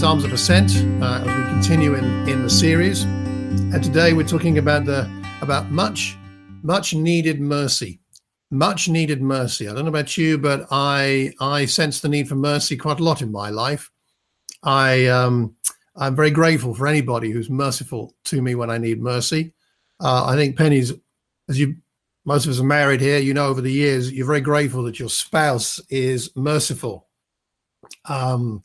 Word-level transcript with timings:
Psalms 0.00 0.24
of 0.24 0.32
Ascent 0.32 0.70
uh, 1.02 1.22
as 1.22 1.26
we 1.26 1.44
continue 1.52 1.94
in, 1.94 2.04
in 2.26 2.42
the 2.42 2.48
series. 2.48 3.02
And 3.02 3.84
today 3.84 4.14
we're 4.14 4.26
talking 4.26 4.56
about 4.56 4.86
the 4.86 5.06
about 5.42 5.70
much, 5.70 6.16
much 6.62 6.94
needed 6.94 7.38
mercy. 7.38 8.00
Much 8.50 8.88
needed 8.88 9.20
mercy. 9.20 9.68
I 9.68 9.74
don't 9.74 9.84
know 9.84 9.90
about 9.90 10.16
you, 10.16 10.38
but 10.38 10.66
I 10.70 11.34
I 11.38 11.66
sense 11.66 12.00
the 12.00 12.08
need 12.08 12.28
for 12.28 12.34
mercy 12.34 12.78
quite 12.78 12.98
a 12.98 13.04
lot 13.04 13.20
in 13.20 13.30
my 13.30 13.50
life. 13.50 13.90
I 14.62 15.06
um, 15.06 15.54
I'm 15.96 16.16
very 16.16 16.30
grateful 16.30 16.74
for 16.74 16.86
anybody 16.86 17.30
who's 17.30 17.50
merciful 17.50 18.14
to 18.24 18.40
me 18.40 18.54
when 18.54 18.70
I 18.70 18.78
need 18.78 19.02
mercy. 19.02 19.52
Uh, 20.00 20.24
I 20.24 20.34
think 20.34 20.56
Penny's, 20.56 20.94
as 21.50 21.60
you 21.60 21.76
most 22.24 22.46
of 22.46 22.52
us 22.52 22.60
are 22.60 22.64
married 22.64 23.02
here, 23.02 23.18
you 23.18 23.34
know, 23.34 23.48
over 23.48 23.60
the 23.60 23.70
years, 23.70 24.10
you're 24.10 24.26
very 24.26 24.40
grateful 24.40 24.82
that 24.84 24.98
your 24.98 25.10
spouse 25.10 25.78
is 25.90 26.30
merciful. 26.34 27.09
Um, 28.06 28.62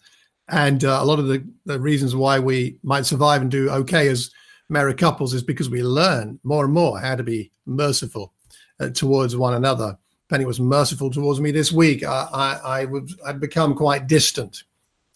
and 0.48 0.84
uh, 0.84 1.00
a 1.02 1.06
lot 1.06 1.20
of 1.20 1.28
the, 1.28 1.44
the, 1.66 1.80
reasons 1.80 2.16
why 2.16 2.40
we 2.40 2.78
might 2.84 3.06
survive 3.06 3.42
and 3.42 3.50
do 3.50 3.70
okay 3.70 4.08
as 4.08 4.32
married 4.70 4.98
couples 4.98 5.34
is 5.34 5.44
because 5.44 5.70
we 5.70 5.84
learn 5.84 6.40
more 6.44 6.66
and 6.66 6.74
more 6.74 7.00
how 7.00 7.16
to 7.16 7.24
be 7.24 7.52
merciful 7.66 8.34
uh, 8.80 8.90
towards 8.90 9.36
one 9.36 9.56
another. 9.56 9.98
Penny 10.30 10.46
was 10.46 10.60
merciful 10.60 11.10
towards 11.12 11.40
me 11.40 11.52
this 11.52 11.72
week. 11.72 12.04
I, 12.04 12.28
I, 12.32 12.82
I 12.82 12.86
would, 12.86 13.10
I'd 13.26 13.40
become 13.40 13.76
quite 13.76 14.08
distant. 14.08 14.64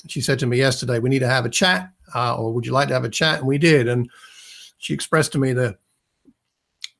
She 0.08 0.22
said 0.22 0.40
to 0.40 0.48
me 0.48 0.58
yesterday, 0.58 1.00
"We 1.00 1.10
need 1.10 1.20
to 1.20 1.28
have 1.28 1.46
a 1.46 1.50
chat, 1.50 1.92
uh, 2.16 2.36
or 2.38 2.54
would 2.54 2.66
you 2.66 2.72
like 2.72 2.88
to 2.88 2.94
have 2.94 3.04
a 3.04 3.10
chat?" 3.10 3.40
And 3.40 3.48
we 3.48 3.58
did. 3.58 3.88
And 3.88 4.10
she 4.78 4.94
expressed 4.94 5.34
to 5.34 5.40
me 5.40 5.52
the 5.52 5.78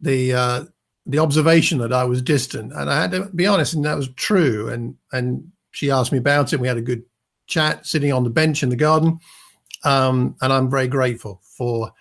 the 0.02 0.34
uh, 0.34 0.66
the 1.06 1.20
observation 1.20 1.78
that 1.80 1.94
I 1.94 2.04
was 2.04 2.22
distant, 2.22 2.74
and 2.74 2.90
I 2.90 3.02
had 3.02 3.12
to 3.12 3.26
be 3.34 3.48
honest, 3.48 3.74
and 3.74 3.86
that 3.86 3.96
was 3.96 4.10
true. 4.10 4.70
And 4.70 4.98
and 5.14 5.52
she 5.80 5.92
asked 5.92 6.12
me 6.12 6.18
about 6.18 6.52
it. 6.52 6.60
We 6.60 6.68
had 6.68 6.76
a 6.76 6.82
good 6.82 7.04
chat 7.48 7.86
sitting 7.88 8.12
on 8.12 8.26
the 8.26 8.30
bench 8.30 8.64
in 8.64 8.70
the 8.70 8.76
garden. 8.76 9.18
Um, 9.86 10.36
and 10.42 10.52
I'm 10.52 10.70
very 10.70 10.90
grateful 10.90 11.42
for 11.42 11.94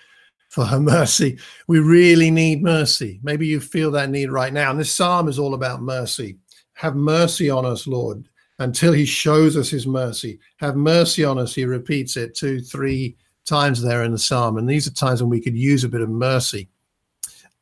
for 0.49 0.65
her 0.65 0.81
mercy. 0.97 1.39
We 1.69 1.79
really 1.79 2.29
need 2.29 2.61
mercy. 2.61 3.21
Maybe 3.23 3.47
you 3.47 3.61
feel 3.61 3.93
that 3.93 4.11
need 4.11 4.33
right 4.33 4.53
now. 4.53 4.73
And 4.73 4.81
this 4.81 4.93
psalm 4.93 5.29
is 5.29 5.39
all 5.39 5.55
about 5.55 5.81
mercy. 5.81 6.39
Have 6.73 6.97
mercy 6.97 7.51
on 7.51 7.65
us, 7.65 7.87
Lord, 7.87 8.29
until 8.59 8.93
he 8.93 9.05
shows 9.05 9.57
us 9.57 9.69
his 9.69 9.87
mercy. 9.87 10.41
Have 10.57 10.75
mercy 10.75 11.23
on 11.23 11.39
us. 11.39 11.55
He 11.55 11.65
repeats 11.65 12.17
it 12.17 12.35
two, 12.35 12.61
three 12.61 13.17
times 13.47 13.81
there 13.81 14.03
in 14.03 14.11
the 14.11 14.19
psalm. 14.19 14.59
And 14.59 14.69
these 14.69 14.89
are 14.89 14.93
times 14.93 15.23
when 15.23 15.31
we 15.31 15.41
could 15.41 15.57
use 15.57 15.85
a 15.85 15.89
bit 15.89 16.01
of 16.01 16.09
mercy. 16.09 16.69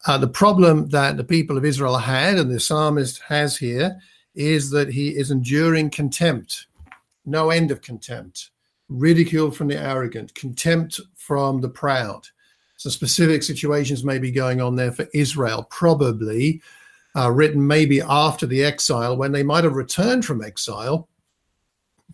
Uh, 0.06 0.16
the 0.16 0.28
problem 0.28 0.88
that 0.88 1.18
the 1.18 1.24
people 1.24 1.58
of 1.58 1.64
Israel 1.66 1.98
had, 1.98 2.38
and 2.38 2.50
the 2.50 2.58
psalmist 2.58 3.20
has 3.28 3.58
here, 3.58 4.00
is 4.36 4.70
that 4.70 4.88
he 4.88 5.08
is 5.16 5.30
enduring 5.30 5.90
contempt 5.90 6.66
no 7.26 7.50
end 7.50 7.70
of 7.70 7.82
contempt, 7.82 8.50
ridicule 8.88 9.50
from 9.50 9.68
the 9.68 9.78
arrogant, 9.78 10.34
contempt 10.34 11.00
from 11.16 11.60
the 11.60 11.68
proud. 11.68 12.26
So 12.76 12.88
specific 12.88 13.42
situations 13.42 14.04
may 14.04 14.18
be 14.18 14.30
going 14.30 14.60
on 14.60 14.76
there 14.76 14.92
for 14.92 15.08
Israel, 15.12 15.66
probably 15.70 16.62
uh, 17.16 17.30
written 17.30 17.66
maybe 17.66 18.00
after 18.00 18.46
the 18.46 18.62
exile 18.62 19.16
when 19.16 19.32
they 19.32 19.42
might 19.42 19.64
have 19.64 19.74
returned 19.74 20.24
from 20.24 20.44
exile, 20.44 21.08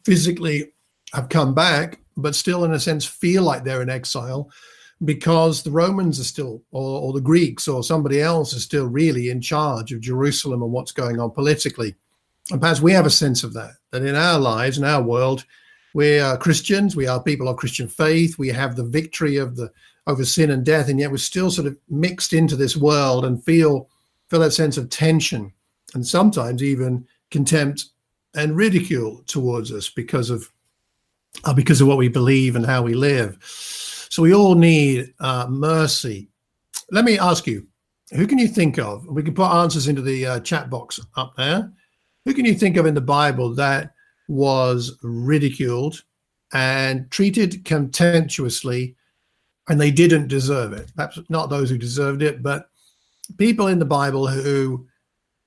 physically 0.04 0.72
have 1.12 1.28
come 1.28 1.52
back, 1.52 2.00
but 2.16 2.34
still, 2.34 2.64
in 2.64 2.72
a 2.72 2.80
sense, 2.80 3.04
feel 3.04 3.42
like 3.42 3.64
they're 3.64 3.82
in 3.82 3.90
exile 3.90 4.50
because 5.04 5.62
the 5.62 5.70
Romans 5.70 6.20
are 6.20 6.24
still, 6.24 6.62
or, 6.70 7.00
or 7.00 7.12
the 7.12 7.20
Greeks 7.20 7.66
or 7.66 7.82
somebody 7.82 8.20
else 8.20 8.52
is 8.52 8.62
still 8.62 8.86
really 8.86 9.30
in 9.30 9.40
charge 9.40 9.92
of 9.92 10.00
Jerusalem 10.00 10.62
and 10.62 10.70
what's 10.70 10.92
going 10.92 11.18
on 11.18 11.32
politically. 11.32 11.96
And 12.50 12.60
perhaps 12.60 12.80
we 12.80 12.92
have 12.92 13.06
a 13.06 13.10
sense 13.10 13.44
of 13.44 13.52
that, 13.54 13.72
that 13.90 14.04
in 14.04 14.14
our 14.14 14.38
lives, 14.38 14.78
in 14.78 14.84
our 14.84 15.02
world, 15.02 15.44
we 15.94 16.18
are 16.18 16.36
Christians, 16.36 16.96
we 16.96 17.06
are 17.06 17.22
people 17.22 17.48
of 17.48 17.56
Christian 17.56 17.86
faith, 17.86 18.38
we 18.38 18.48
have 18.48 18.76
the 18.76 18.84
victory 18.84 19.36
of 19.36 19.56
the 19.56 19.70
over 20.06 20.24
sin 20.24 20.50
and 20.50 20.64
death, 20.64 20.88
and 20.88 20.98
yet 20.98 21.10
we're 21.10 21.16
still 21.18 21.50
sort 21.50 21.68
of 21.68 21.76
mixed 21.88 22.32
into 22.32 22.56
this 22.56 22.76
world 22.76 23.24
and 23.24 23.44
feel 23.44 23.88
feel 24.28 24.40
that 24.40 24.52
sense 24.52 24.78
of 24.78 24.88
tension 24.88 25.52
and 25.94 26.06
sometimes 26.06 26.62
even 26.62 27.06
contempt 27.30 27.90
and 28.34 28.56
ridicule 28.56 29.22
towards 29.26 29.70
us 29.70 29.90
because 29.90 30.30
of 30.30 30.50
uh, 31.44 31.52
because 31.52 31.80
of 31.80 31.88
what 31.88 31.98
we 31.98 32.08
believe 32.08 32.56
and 32.56 32.66
how 32.66 32.82
we 32.82 32.94
live. 32.94 33.38
So 33.42 34.22
we 34.22 34.34
all 34.34 34.54
need 34.54 35.12
uh, 35.20 35.46
mercy. 35.48 36.28
Let 36.90 37.04
me 37.04 37.18
ask 37.18 37.46
you, 37.46 37.66
who 38.14 38.26
can 38.26 38.38
you 38.38 38.48
think 38.48 38.78
of? 38.78 39.06
We 39.06 39.22
can 39.22 39.34
put 39.34 39.50
answers 39.50 39.88
into 39.88 40.02
the 40.02 40.26
uh, 40.26 40.40
chat 40.40 40.68
box 40.68 41.00
up 41.16 41.34
there. 41.36 41.72
Who 42.24 42.34
can 42.34 42.44
you 42.44 42.54
think 42.54 42.76
of 42.76 42.86
in 42.86 42.94
the 42.94 43.00
Bible 43.00 43.54
that 43.54 43.94
was 44.28 44.98
ridiculed 45.02 46.02
and 46.52 47.10
treated 47.10 47.64
contemptuously 47.64 48.94
and 49.68 49.80
they 49.80 49.90
didn't 49.90 50.28
deserve 50.28 50.72
it? 50.72 50.92
Perhaps 50.94 51.20
not 51.28 51.50
those 51.50 51.70
who 51.70 51.78
deserved 51.78 52.22
it, 52.22 52.42
but 52.42 52.68
people 53.38 53.66
in 53.66 53.78
the 53.78 53.84
Bible 53.84 54.26
who 54.26 54.86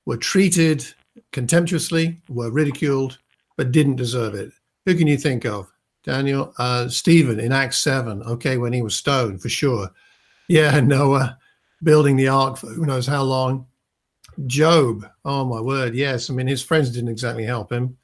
were 0.05 0.17
treated 0.17 0.85
contemptuously, 1.31 2.21
were 2.29 2.51
ridiculed, 2.51 3.19
but 3.57 3.71
didn't 3.71 3.95
deserve 3.95 4.35
it. 4.35 4.51
Who 4.85 4.95
can 4.95 5.07
you 5.07 5.17
think 5.17 5.45
of? 5.45 5.71
Daniel, 6.03 6.53
uh, 6.57 6.87
Stephen 6.87 7.39
in 7.39 7.51
Acts 7.51 7.79
7. 7.79 8.21
Okay, 8.23 8.57
when 8.57 8.73
he 8.73 8.81
was 8.81 8.95
stoned, 8.95 9.41
for 9.41 9.49
sure. 9.49 9.89
Yeah, 10.47 10.79
Noah 10.81 11.37
building 11.83 12.15
the 12.15 12.27
ark 12.27 12.57
for 12.57 12.67
who 12.67 12.85
knows 12.85 13.07
how 13.07 13.23
long. 13.23 13.65
Job. 14.47 15.05
Oh 15.23 15.45
my 15.45 15.61
word, 15.61 15.95
yes. 15.95 16.29
I 16.29 16.33
mean, 16.33 16.47
his 16.47 16.63
friends 16.63 16.91
didn't 16.91 17.09
exactly 17.09 17.43
help 17.43 17.71
him. 17.71 17.97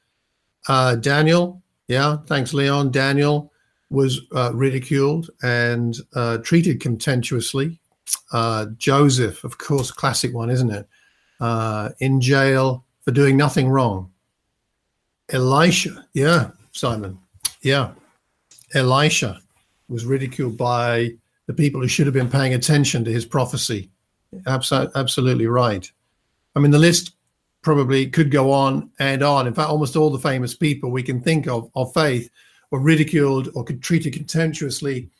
Uh, 0.68 0.96
Daniel. 0.96 1.62
Yeah, 1.88 2.18
thanks, 2.26 2.54
Leon. 2.54 2.90
Daniel 2.90 3.52
was 3.90 4.22
uh, 4.34 4.50
ridiculed 4.54 5.30
and 5.42 5.96
uh, 6.14 6.38
treated 6.38 6.80
contemptuously. 6.80 7.78
Uh, 8.32 8.66
Joseph, 8.78 9.44
of 9.44 9.58
course, 9.58 9.90
classic 9.90 10.32
one, 10.32 10.50
isn't 10.50 10.70
it? 10.70 10.88
Uh, 11.40 11.90
in 11.98 12.20
jail 12.20 12.84
for 13.02 13.10
doing 13.10 13.36
nothing 13.36 13.68
wrong. 13.68 14.10
Elisha. 15.30 16.06
Yeah, 16.14 16.50
Simon. 16.72 17.18
Yeah. 17.62 17.92
Elisha 18.74 19.40
was 19.88 20.06
ridiculed 20.06 20.56
by 20.56 21.10
the 21.46 21.52
people 21.52 21.80
who 21.80 21.88
should 21.88 22.06
have 22.06 22.14
been 22.14 22.30
paying 22.30 22.54
attention 22.54 23.04
to 23.04 23.12
his 23.12 23.26
prophecy. 23.26 23.90
Absolutely, 24.46 24.92
absolutely 24.98 25.46
right. 25.46 25.90
I 26.54 26.60
mean, 26.60 26.70
the 26.70 26.78
list 26.78 27.14
probably 27.62 28.08
could 28.08 28.30
go 28.30 28.52
on 28.52 28.90
and 28.98 29.22
on. 29.22 29.46
In 29.46 29.54
fact, 29.54 29.70
almost 29.70 29.96
all 29.96 30.10
the 30.10 30.18
famous 30.18 30.54
people 30.54 30.90
we 30.90 31.02
can 31.02 31.20
think 31.20 31.46
of 31.46 31.70
of 31.74 31.92
faith 31.94 32.28
were 32.70 32.80
ridiculed 32.80 33.48
or 33.54 33.64
treated 33.64 34.12
contemptuously 34.12 35.10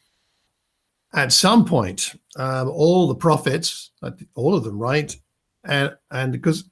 at 1.14 1.32
some 1.32 1.64
point. 1.64 2.14
Um, 2.36 2.68
all 2.68 3.06
the 3.06 3.14
prophets, 3.14 3.90
all 4.34 4.54
of 4.54 4.64
them, 4.64 4.78
right? 4.78 5.16
And 5.64 5.94
and 6.10 6.32
because 6.32 6.64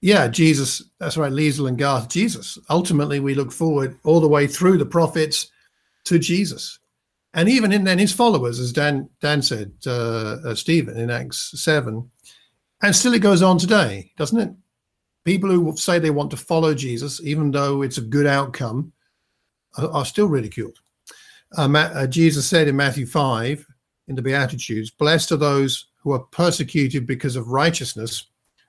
yeah, 0.00 0.28
Jesus, 0.28 0.82
that's 1.00 1.16
right, 1.16 1.32
Liesl 1.32 1.68
and 1.68 1.76
Garth, 1.76 2.08
Jesus. 2.08 2.56
Ultimately, 2.70 3.18
we 3.18 3.34
look 3.34 3.50
forward 3.50 3.98
all 4.04 4.20
the 4.20 4.28
way 4.28 4.46
through 4.46 4.78
the 4.78 4.86
prophets 4.86 5.50
to 6.04 6.18
Jesus. 6.18 6.78
And 7.34 7.48
even 7.48 7.72
in 7.72 7.84
then 7.84 7.98
his 7.98 8.12
followers, 8.12 8.60
as 8.60 8.72
Dan 8.72 9.08
Dan 9.20 9.42
said, 9.42 9.72
uh, 9.86 10.38
uh, 10.44 10.54
Stephen 10.54 10.96
in 10.96 11.10
Acts 11.10 11.60
7, 11.60 12.08
and 12.82 12.94
still 12.94 13.14
it 13.14 13.22
goes 13.22 13.42
on 13.42 13.58
today, 13.58 14.12
doesn't 14.16 14.40
it? 14.40 14.50
People 15.24 15.50
who 15.50 15.76
say 15.76 15.98
they 15.98 16.10
want 16.10 16.30
to 16.30 16.36
follow 16.36 16.74
Jesus, 16.74 17.20
even 17.22 17.50
though 17.50 17.82
it's 17.82 17.98
a 17.98 18.02
good 18.02 18.26
outcome, 18.26 18.92
are, 19.76 20.04
still 20.04 20.26
ridiculed. 20.26 20.78
Uh, 21.56 21.70
uh, 21.72 22.06
Jesus 22.06 22.46
said 22.46 22.68
in 22.68 22.76
Matthew 22.76 23.06
5 23.06 23.66
in 24.08 24.14
the 24.14 24.22
Beatitudes, 24.22 24.90
Blessed 24.90 25.32
are 25.32 25.36
those 25.36 25.86
who 25.98 26.12
are 26.12 26.20
persecuted 26.20 27.06
because 27.06 27.36
of 27.36 27.48
righteousness, 27.48 28.26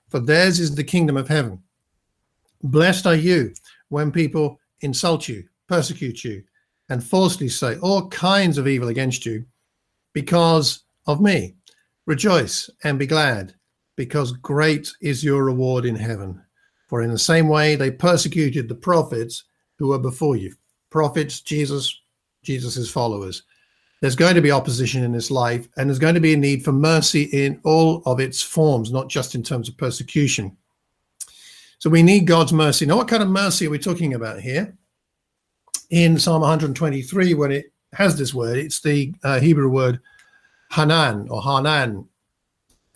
for 0.08 0.20
theirs 0.20 0.60
is 0.60 0.74
the 0.74 0.84
kingdom 0.84 1.16
of 1.16 1.28
heaven. 1.28 1.62
Blessed 2.62 3.06
are 3.06 3.14
you 3.14 3.54
when 3.88 4.12
people 4.12 4.60
insult 4.82 5.28
you, 5.28 5.44
persecute 5.66 6.24
you, 6.24 6.42
and 6.88 7.02
falsely 7.02 7.48
say 7.48 7.78
all 7.78 8.08
kinds 8.08 8.58
of 8.58 8.68
evil 8.68 8.88
against 8.88 9.24
you 9.24 9.44
because 10.12 10.82
of 11.06 11.20
me. 11.20 11.54
Rejoice 12.06 12.68
and 12.84 12.98
be 12.98 13.06
glad 13.06 13.54
because 14.00 14.32
great 14.32 14.90
is 15.02 15.22
your 15.22 15.44
reward 15.44 15.84
in 15.84 15.94
heaven. 15.94 16.42
For 16.88 17.02
in 17.02 17.10
the 17.10 17.18
same 17.18 17.48
way 17.48 17.76
they 17.76 17.90
persecuted 17.90 18.66
the 18.66 18.74
prophets 18.74 19.44
who 19.76 19.88
were 19.88 19.98
before 19.98 20.36
you. 20.36 20.54
Prophets, 20.88 21.42
Jesus, 21.42 22.00
Jesus' 22.42 22.90
followers. 22.90 23.42
There's 24.00 24.16
going 24.16 24.36
to 24.36 24.40
be 24.40 24.52
opposition 24.52 25.04
in 25.04 25.12
this 25.12 25.30
life, 25.30 25.68
and 25.76 25.86
there's 25.86 25.98
going 25.98 26.14
to 26.14 26.20
be 26.20 26.32
a 26.32 26.36
need 26.38 26.64
for 26.64 26.72
mercy 26.72 27.24
in 27.24 27.60
all 27.62 28.02
of 28.06 28.20
its 28.20 28.40
forms, 28.40 28.90
not 28.90 29.10
just 29.10 29.34
in 29.34 29.42
terms 29.42 29.68
of 29.68 29.76
persecution. 29.76 30.56
So 31.78 31.90
we 31.90 32.02
need 32.02 32.26
God's 32.26 32.54
mercy. 32.54 32.86
Now, 32.86 32.96
what 32.96 33.08
kind 33.08 33.22
of 33.22 33.28
mercy 33.28 33.66
are 33.66 33.70
we 33.70 33.78
talking 33.78 34.14
about 34.14 34.40
here? 34.40 34.78
In 35.90 36.18
Psalm 36.18 36.40
123, 36.40 37.34
when 37.34 37.52
it 37.52 37.70
has 37.92 38.16
this 38.16 38.32
word, 38.32 38.56
it's 38.56 38.80
the 38.80 39.12
uh, 39.22 39.40
Hebrew 39.40 39.68
word 39.68 40.00
Hanan 40.70 41.28
or 41.28 41.42
Hanan, 41.42 42.08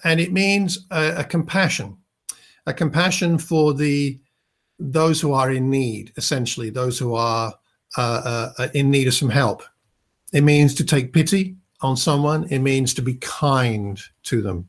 and 0.05 0.21
it 0.21 0.33
means 0.33 0.87
a, 0.91 1.17
a 1.19 1.25
compassion, 1.25 1.97
a 2.67 2.73
compassion 2.73 3.39
for 3.39 3.75
the 3.75 4.21
those 4.79 5.21
who 5.21 5.33
are 5.33 5.53
in 5.53 5.71
need, 5.71 6.13
essentially, 6.17 6.69
those 6.69 6.99
who 6.99 7.15
are 7.15 7.55
uh, 7.97 8.51
uh, 8.59 8.69
in 8.75 8.91
need 8.91 9.07
of 9.07 9.15
some 9.15 9.31
help. 9.31 9.63
It 10.33 10.43
means 10.43 10.75
to 10.75 10.85
take 10.85 11.13
pity 11.13 11.57
on 11.81 11.97
someone. 11.97 12.45
It 12.51 12.59
means 12.59 12.93
to 12.95 13.03
be 13.03 13.15
kind 13.15 14.01
to 14.25 14.43
them. 14.43 14.69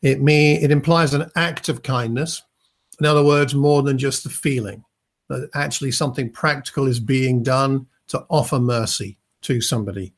It 0.00 0.20
may 0.20 0.54
it 0.54 0.70
implies 0.70 1.14
an 1.14 1.30
act 1.36 1.68
of 1.68 1.82
kindness. 1.82 2.42
In 2.98 3.06
other 3.06 3.24
words, 3.24 3.54
more 3.54 3.82
than 3.82 3.98
just 3.98 4.24
the 4.24 4.30
feeling. 4.30 4.84
That 5.28 5.48
actually 5.54 5.92
something 5.92 6.30
practical 6.30 6.86
is 6.86 7.00
being 7.00 7.42
done 7.42 7.86
to 8.08 8.24
offer 8.28 8.58
mercy 8.58 9.18
to 9.42 9.60
somebody. 9.60 10.12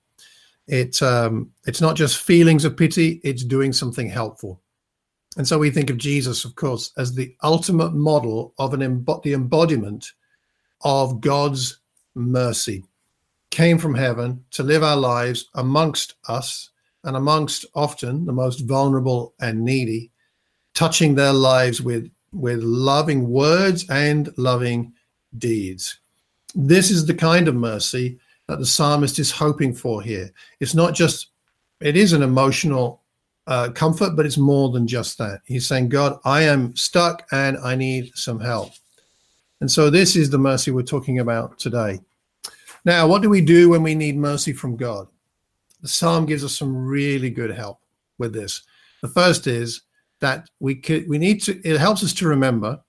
It 0.66 1.02
um, 1.02 1.50
it's 1.66 1.81
not 1.81 1.96
just 1.96 2.22
feelings 2.22 2.64
of 2.64 2.76
pity; 2.76 3.20
it's 3.22 3.44
doing 3.44 3.72
something 3.72 4.08
helpful. 4.08 4.61
And 5.37 5.46
so 5.46 5.58
we 5.58 5.70
think 5.70 5.90
of 5.90 5.96
Jesus, 5.96 6.44
of 6.44 6.55
course, 6.55 6.93
as 6.96 7.14
the 7.14 7.34
ultimate 7.43 7.93
model 7.93 8.55
of 8.58 8.72
an 8.72 8.81
the 9.22 9.34
embodiment 9.34 10.12
of 10.82 11.20
God's 11.20 11.81
mercy. 12.14 12.84
Came 13.50 13.78
from 13.78 13.94
heaven 13.94 14.44
to 14.52 14.62
live 14.62 14.82
our 14.82 14.96
lives 14.96 15.49
amongst 15.55 16.14
us 16.28 16.70
and 17.05 17.17
amongst 17.17 17.67
often 17.75 18.25
the 18.25 18.32
most 18.32 18.60
vulnerable 18.60 19.34
and 19.40 19.64
needy, 19.64 20.10
touching 20.75 21.14
their 21.14 21.32
lives 21.32 21.81
with, 21.81 22.10
with 22.32 22.62
loving 22.62 23.28
words 23.28 23.88
and 23.90 24.32
loving 24.38 24.93
deeds. 25.38 25.99
This 26.55 26.90
is 26.90 27.06
the 27.06 27.14
kind 27.14 27.46
of 27.46 27.55
mercy 27.55 28.19
that 28.49 28.58
the 28.58 28.67
psalmist 28.67 29.19
is 29.19 29.31
hoping 29.31 29.75
for 29.75 30.02
here. 30.02 30.31
It's 30.61 30.75
not 30.75 30.94
just, 30.94 31.29
it 31.81 31.96
is 31.96 32.12
an 32.12 32.23
emotional 32.23 33.02
uh, 33.46 33.70
comfort, 33.70 34.17
but 34.17 34.26
it's 34.26 34.38
more 34.38 34.70
than 34.70 34.87
just 34.87 35.19
that. 35.19 35.41
He's 35.44 35.67
saying, 35.67 35.88
God, 35.88 36.19
I 36.25 36.43
am 36.43 36.75
stuck 36.76 37.26
and 37.32 37.58
I 37.58 37.75
need 37.75 38.12
some 38.14 38.41
help. 38.41 38.73
And 39.61 39.70
so 39.70 39.91
this 39.91 40.17
is 40.17 40.31
the 40.31 40.38
mercy 40.38 40.70
we're 40.70 40.82
talking 40.82 41.20
about 41.20 41.58
today. 41.58 42.00
Now, 42.85 43.06
what 43.06 43.23
do 43.23 43.31
we 43.31 43.41
do 43.41 43.70
when 43.70 43.82
we 43.82 43.94
need 43.94 44.17
mercy 44.17 44.52
from 44.52 44.76
God? 44.76 45.08
The 45.81 45.88
psalm 45.88 46.26
gives 46.26 46.44
us 46.44 46.56
some 46.56 46.76
really 46.76 47.31
good 47.31 47.50
help 47.50 47.81
with 48.19 48.32
this. 48.32 48.62
The 49.02 49.08
first 49.08 49.46
is 49.46 49.82
that 50.20 50.49
we 50.61 50.75
could, 50.75 51.08
we 51.08 51.19
need 51.19 51.43
to 51.43 51.61
it 51.69 51.79
helps 51.79 52.02
us 52.02 52.14
to 52.14 52.29
remember 52.29 52.81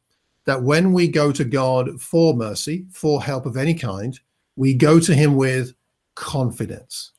that 0.45 0.61
when 0.61 0.93
we 0.93 1.07
go 1.07 1.31
to 1.31 1.43
God 1.43 1.99
for 2.01 2.33
mercy, 2.33 2.85
for 2.91 3.21
help 3.21 3.45
of 3.45 3.57
any 3.57 3.73
kind, 3.73 4.17
we 4.55 4.73
go 4.73 4.99
to 4.99 5.13
him 5.13 5.35
with 5.35 5.73
confidence. 6.15 7.11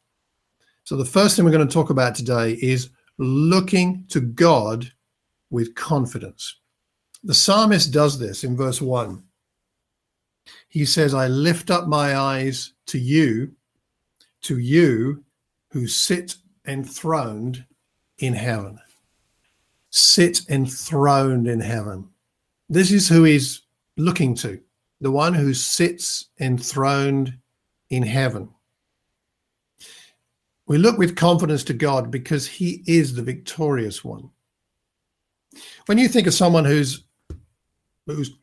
So 0.84 0.96
the 0.96 1.04
first 1.04 1.36
thing 1.36 1.44
we're 1.44 1.50
going 1.50 1.66
to 1.66 1.72
talk 1.72 1.90
about 1.90 2.14
today 2.14 2.52
is 2.62 2.90
looking 3.18 4.04
to 4.08 4.20
God 4.20 4.90
with 5.50 5.74
confidence. 5.74 6.56
The 7.24 7.34
psalmist 7.34 7.92
does 7.92 8.18
this 8.18 8.44
in 8.44 8.56
verse 8.56 8.80
1. 8.80 9.22
He 10.68 10.84
says, 10.84 11.14
I 11.14 11.26
lift 11.26 11.70
up 11.70 11.88
my 11.88 12.16
eyes 12.16 12.72
to 12.86 12.98
you, 12.98 13.52
to 14.42 14.58
you 14.58 15.24
who 15.70 15.86
sit 15.88 16.36
enthroned 16.66 17.64
in 18.18 18.32
heaven. 18.32 18.78
Sit 19.90 20.48
enthroned 20.48 21.48
in 21.48 21.60
heaven. 21.60 22.08
This 22.68 22.92
is 22.92 23.08
who 23.08 23.24
he's 23.24 23.62
looking 23.96 24.34
to, 24.36 24.60
the 25.00 25.10
one 25.10 25.34
who 25.34 25.54
sits 25.54 26.26
enthroned 26.40 27.36
in 27.90 28.02
heaven. 28.02 28.48
We 30.66 30.78
look 30.78 30.98
with 30.98 31.16
confidence 31.16 31.62
to 31.64 31.74
God 31.74 32.10
because 32.10 32.46
he 32.46 32.82
is 32.86 33.14
the 33.14 33.22
victorious 33.22 34.04
one. 34.04 34.30
When 35.86 35.98
you 35.98 36.08
think 36.08 36.26
of 36.26 36.34
someone 36.34 36.64
who's 36.64 37.04
who's 38.06 38.36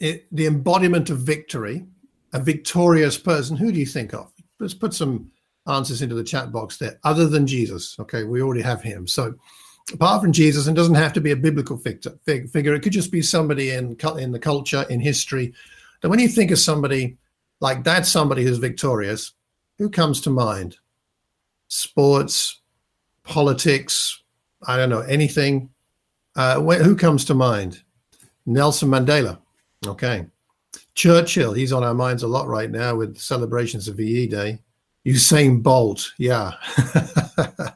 it, 0.00 0.26
the 0.32 0.46
embodiment 0.46 1.10
of 1.10 1.18
victory, 1.18 1.84
a 2.32 2.40
victorious 2.40 3.18
person, 3.18 3.56
who 3.56 3.72
do 3.72 3.78
you 3.78 3.86
think 3.86 4.14
of? 4.14 4.32
Let's 4.60 4.74
put 4.74 4.94
some 4.94 5.30
answers 5.66 6.02
into 6.02 6.14
the 6.14 6.24
chat 6.24 6.52
box 6.52 6.78
there, 6.78 6.98
other 7.04 7.26
than 7.26 7.46
Jesus. 7.46 7.96
Okay, 7.98 8.24
we 8.24 8.42
already 8.42 8.62
have 8.62 8.82
him. 8.82 9.06
So, 9.06 9.34
apart 9.92 10.22
from 10.22 10.32
Jesus, 10.32 10.66
and 10.66 10.76
doesn't 10.76 10.94
have 10.94 11.12
to 11.14 11.20
be 11.20 11.30
a 11.30 11.36
biblical 11.36 11.76
figure, 11.76 12.74
it 12.74 12.82
could 12.82 12.92
just 12.92 13.12
be 13.12 13.22
somebody 13.22 13.70
in 13.70 13.96
in 14.18 14.32
the 14.32 14.38
culture, 14.38 14.84
in 14.90 15.00
history. 15.00 15.52
That 16.00 16.08
when 16.08 16.20
you 16.20 16.28
think 16.28 16.50
of 16.50 16.58
somebody 16.58 17.16
like 17.60 17.84
that, 17.84 18.06
somebody 18.06 18.44
who's 18.44 18.58
victorious, 18.58 19.32
who 19.78 19.90
comes 19.90 20.20
to 20.22 20.30
mind? 20.30 20.76
sports, 21.68 22.60
politics, 23.22 24.22
I 24.66 24.76
don't 24.76 24.90
know, 24.90 25.00
anything. 25.00 25.70
Uh, 26.34 26.60
wh- 26.60 26.82
who 26.82 26.96
comes 26.96 27.24
to 27.26 27.34
mind? 27.34 27.82
Nelson 28.46 28.88
Mandela. 28.88 29.38
Okay. 29.86 30.26
Churchill, 30.94 31.52
he's 31.52 31.72
on 31.72 31.84
our 31.84 31.94
minds 31.94 32.22
a 32.22 32.28
lot 32.28 32.48
right 32.48 32.70
now 32.70 32.96
with 32.96 33.18
celebrations 33.18 33.86
of 33.86 33.96
VE 33.96 34.26
Day. 34.26 34.58
Usain 35.08 35.62
Bolt, 35.62 36.12
yeah. 36.18 36.52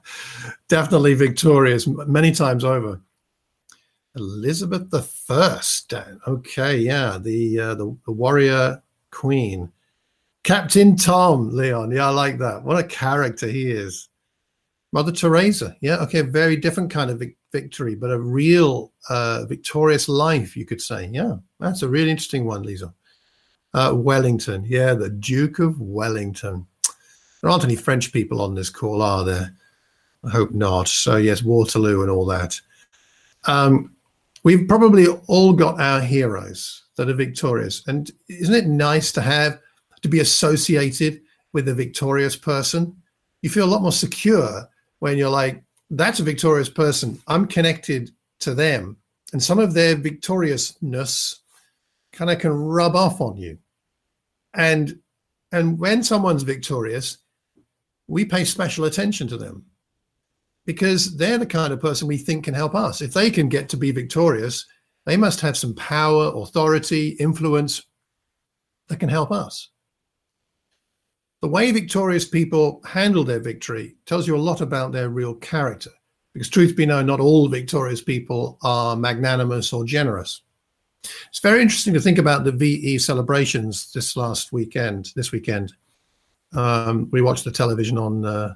Definitely 0.68 1.14
victorious 1.14 1.86
many 1.86 2.32
times 2.32 2.62
over. 2.64 3.00
Elizabeth 4.14 4.90
the 4.90 5.02
First. 5.02 5.94
Okay, 6.26 6.76
yeah, 6.76 7.18
the, 7.18 7.58
uh, 7.58 7.74
the 7.74 7.96
the 8.04 8.12
warrior 8.12 8.82
queen. 9.10 9.72
Captain 10.44 10.96
Tom, 10.96 11.50
Leon. 11.56 11.92
Yeah, 11.92 12.08
I 12.08 12.10
like 12.10 12.38
that. 12.38 12.64
What 12.64 12.78
a 12.78 12.84
character 12.84 13.46
he 13.46 13.70
is. 13.70 14.08
Mother 14.92 15.12
Teresa. 15.12 15.76
Yeah, 15.80 15.96
okay, 15.98 16.20
very 16.20 16.56
different 16.56 16.90
kind 16.90 17.10
of 17.10 17.22
victory, 17.52 17.94
but 17.94 18.10
a 18.10 18.20
real 18.20 18.92
uh, 19.08 19.46
victorious 19.46 20.08
life, 20.08 20.54
you 20.56 20.66
could 20.66 20.82
say. 20.82 21.08
Yeah, 21.10 21.36
that's 21.60 21.82
a 21.82 21.88
really 21.88 22.10
interesting 22.10 22.44
one, 22.44 22.62
Lisa. 22.62 22.92
Uh, 23.72 23.94
Wellington. 23.94 24.66
Yeah, 24.66 24.92
the 24.92 25.08
Duke 25.08 25.60
of 25.60 25.80
Wellington. 25.80 26.66
There 27.42 27.50
aren't 27.50 27.64
any 27.64 27.76
French 27.76 28.12
people 28.12 28.40
on 28.40 28.54
this 28.54 28.70
call, 28.70 29.02
are 29.02 29.24
there? 29.24 29.54
I 30.24 30.30
hope 30.30 30.52
not. 30.52 30.88
So, 30.88 31.16
yes, 31.16 31.42
Waterloo 31.42 32.02
and 32.02 32.10
all 32.10 32.24
that. 32.26 32.60
Um, 33.44 33.94
we've 34.44 34.68
probably 34.68 35.06
all 35.26 35.52
got 35.52 35.80
our 35.80 36.00
heroes 36.00 36.84
that 36.96 37.08
are 37.08 37.14
victorious. 37.14 37.82
And 37.88 38.10
isn't 38.28 38.54
it 38.54 38.66
nice 38.66 39.10
to 39.12 39.20
have 39.20 39.58
to 40.02 40.08
be 40.08 40.20
associated 40.20 41.22
with 41.52 41.68
a 41.68 41.74
victorious 41.74 42.36
person. 42.36 42.96
You 43.40 43.50
feel 43.50 43.64
a 43.64 43.70
lot 43.70 43.82
more 43.82 43.92
secure 43.92 44.68
when 44.98 45.16
you're 45.16 45.30
like, 45.30 45.62
that's 45.90 46.20
a 46.20 46.24
victorious 46.24 46.68
person. 46.68 47.20
I'm 47.26 47.46
connected 47.46 48.10
to 48.40 48.54
them. 48.54 48.96
And 49.32 49.42
some 49.42 49.58
of 49.58 49.74
their 49.74 49.96
victoriousness 49.96 51.40
kind 52.12 52.30
of 52.30 52.38
can 52.38 52.52
rub 52.52 52.94
off 52.96 53.20
on 53.20 53.36
you. 53.36 53.58
And 54.54 54.98
and 55.52 55.78
when 55.78 56.02
someone's 56.02 56.44
victorious, 56.44 57.18
we 58.12 58.26
pay 58.26 58.44
special 58.44 58.84
attention 58.84 59.26
to 59.26 59.38
them 59.38 59.64
because 60.66 61.16
they're 61.16 61.38
the 61.38 61.46
kind 61.46 61.72
of 61.72 61.80
person 61.80 62.06
we 62.06 62.18
think 62.18 62.44
can 62.44 62.52
help 62.52 62.74
us. 62.74 63.00
If 63.00 63.14
they 63.14 63.30
can 63.30 63.48
get 63.48 63.70
to 63.70 63.78
be 63.78 63.90
victorious, 63.90 64.66
they 65.06 65.16
must 65.16 65.40
have 65.40 65.56
some 65.56 65.74
power, 65.74 66.30
authority, 66.34 67.16
influence 67.18 67.82
that 68.88 69.00
can 69.00 69.08
help 69.08 69.32
us. 69.32 69.70
The 71.40 71.48
way 71.48 71.72
victorious 71.72 72.28
people 72.28 72.82
handle 72.84 73.24
their 73.24 73.40
victory 73.40 73.96
tells 74.04 74.26
you 74.26 74.36
a 74.36 74.48
lot 74.48 74.60
about 74.60 74.92
their 74.92 75.08
real 75.08 75.34
character. 75.36 75.90
Because, 76.34 76.50
truth 76.50 76.76
be 76.76 76.84
known, 76.84 77.06
not 77.06 77.18
all 77.18 77.48
victorious 77.48 78.02
people 78.02 78.58
are 78.62 78.94
magnanimous 78.94 79.72
or 79.72 79.86
generous. 79.86 80.42
It's 81.30 81.40
very 81.40 81.62
interesting 81.62 81.94
to 81.94 82.00
think 82.00 82.18
about 82.18 82.44
the 82.44 82.52
VE 82.52 82.98
celebrations 82.98 83.90
this 83.92 84.16
last 84.16 84.52
weekend. 84.52 85.12
This 85.16 85.32
weekend, 85.32 85.72
um, 86.54 87.08
we 87.10 87.22
watched 87.22 87.44
the 87.44 87.50
television 87.50 87.98
on 87.98 88.24
uh, 88.24 88.54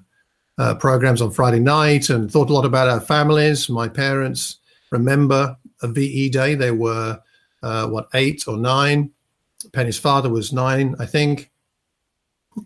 uh, 0.58 0.74
programs 0.74 1.20
on 1.20 1.30
Friday 1.30 1.60
night 1.60 2.10
and 2.10 2.30
thought 2.30 2.50
a 2.50 2.52
lot 2.52 2.64
about 2.64 2.88
our 2.88 3.00
families. 3.00 3.68
My 3.68 3.88
parents 3.88 4.58
remember 4.90 5.56
a 5.82 5.88
VE 5.88 6.30
day. 6.30 6.54
They 6.54 6.70
were 6.70 7.20
uh, 7.62 7.88
what 7.88 8.08
eight 8.14 8.44
or 8.46 8.56
nine. 8.56 9.10
Penny's 9.72 9.98
father 9.98 10.28
was 10.28 10.52
nine, 10.52 10.94
I 10.98 11.06
think 11.06 11.50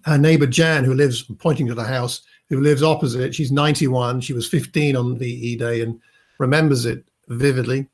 her 0.04 0.18
neighbor 0.18 0.46
Jan, 0.46 0.84
who 0.84 0.94
lives 0.94 1.22
pointing 1.38 1.66
to 1.66 1.74
the 1.74 1.84
house, 1.84 2.22
who 2.48 2.60
lives 2.60 2.82
opposite, 2.82 3.34
she's 3.34 3.52
91. 3.52 4.20
She 4.20 4.32
was 4.32 4.48
15 4.48 4.96
on 4.96 5.18
VE 5.18 5.56
Day 5.56 5.80
and 5.82 6.00
remembers 6.38 6.84
it 6.84 7.04
vividly. 7.28 7.88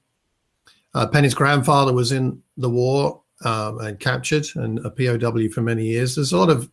Uh, 0.94 1.06
Penny's 1.06 1.34
grandfather 1.34 1.92
was 1.92 2.12
in 2.12 2.42
the 2.56 2.70
war 2.70 3.22
um, 3.44 3.80
and 3.80 4.00
captured 4.00 4.46
and 4.54 4.78
a 4.84 4.90
POW 4.90 5.48
for 5.52 5.60
many 5.60 5.84
years. 5.84 6.14
There's 6.14 6.32
a 6.32 6.38
lot 6.38 6.48
of 6.48 6.70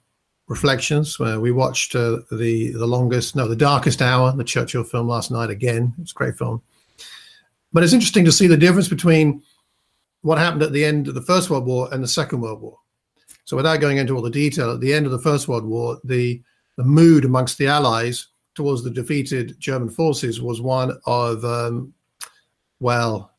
reflections. 0.48 1.20
where 1.20 1.40
we 1.40 1.52
watched 1.52 1.96
uh, 1.96 2.20
the 2.32 2.72
the 2.74 2.86
longest, 2.86 3.36
no, 3.36 3.48
the 3.48 3.56
darkest 3.56 4.02
hour, 4.02 4.32
the 4.36 4.44
Churchill 4.44 4.84
film 4.84 5.08
last 5.08 5.32
night 5.32 5.50
again. 5.50 5.94
It's 6.02 6.12
a 6.12 6.16
great 6.16 6.38
film. 6.38 6.62
But 7.72 7.84
it's 7.84 7.94
interesting 7.94 8.26
to 8.26 8.32
see 8.32 8.48
the 8.48 8.58
difference 8.58 8.88
between 8.88 9.42
what 10.22 10.38
happened 10.38 10.64
at 10.64 10.72
the 10.72 10.86
end 10.86 11.08
of 11.08 11.16
the 11.16 11.22
First 11.22 11.50
World 11.50 11.66
War 11.66 11.90
and 11.92 12.04
the 12.04 12.08
Second 12.08 12.42
World 12.42 12.62
War. 12.62 12.78
So, 13.46 13.58
without 13.58 13.82
going 13.82 13.98
into 13.98 14.16
all 14.16 14.22
the 14.22 14.30
detail, 14.30 14.72
at 14.72 14.80
the 14.80 14.94
end 14.94 15.06
of 15.06 15.12
the 15.12 15.20
First 15.20 15.48
World 15.48 15.66
War, 15.66 16.00
the, 16.04 16.42
the 16.78 16.84
mood 16.84 17.26
amongst 17.26 17.58
the 17.58 17.68
Allies 17.68 18.28
towards 18.56 18.84
the 18.84 18.90
defeated 18.90 19.60
German 19.60 19.90
forces 19.90 20.42
was 20.42 20.62
one 20.62 20.98
of, 21.06 21.44
um, 21.44 21.94
well, 22.80 23.34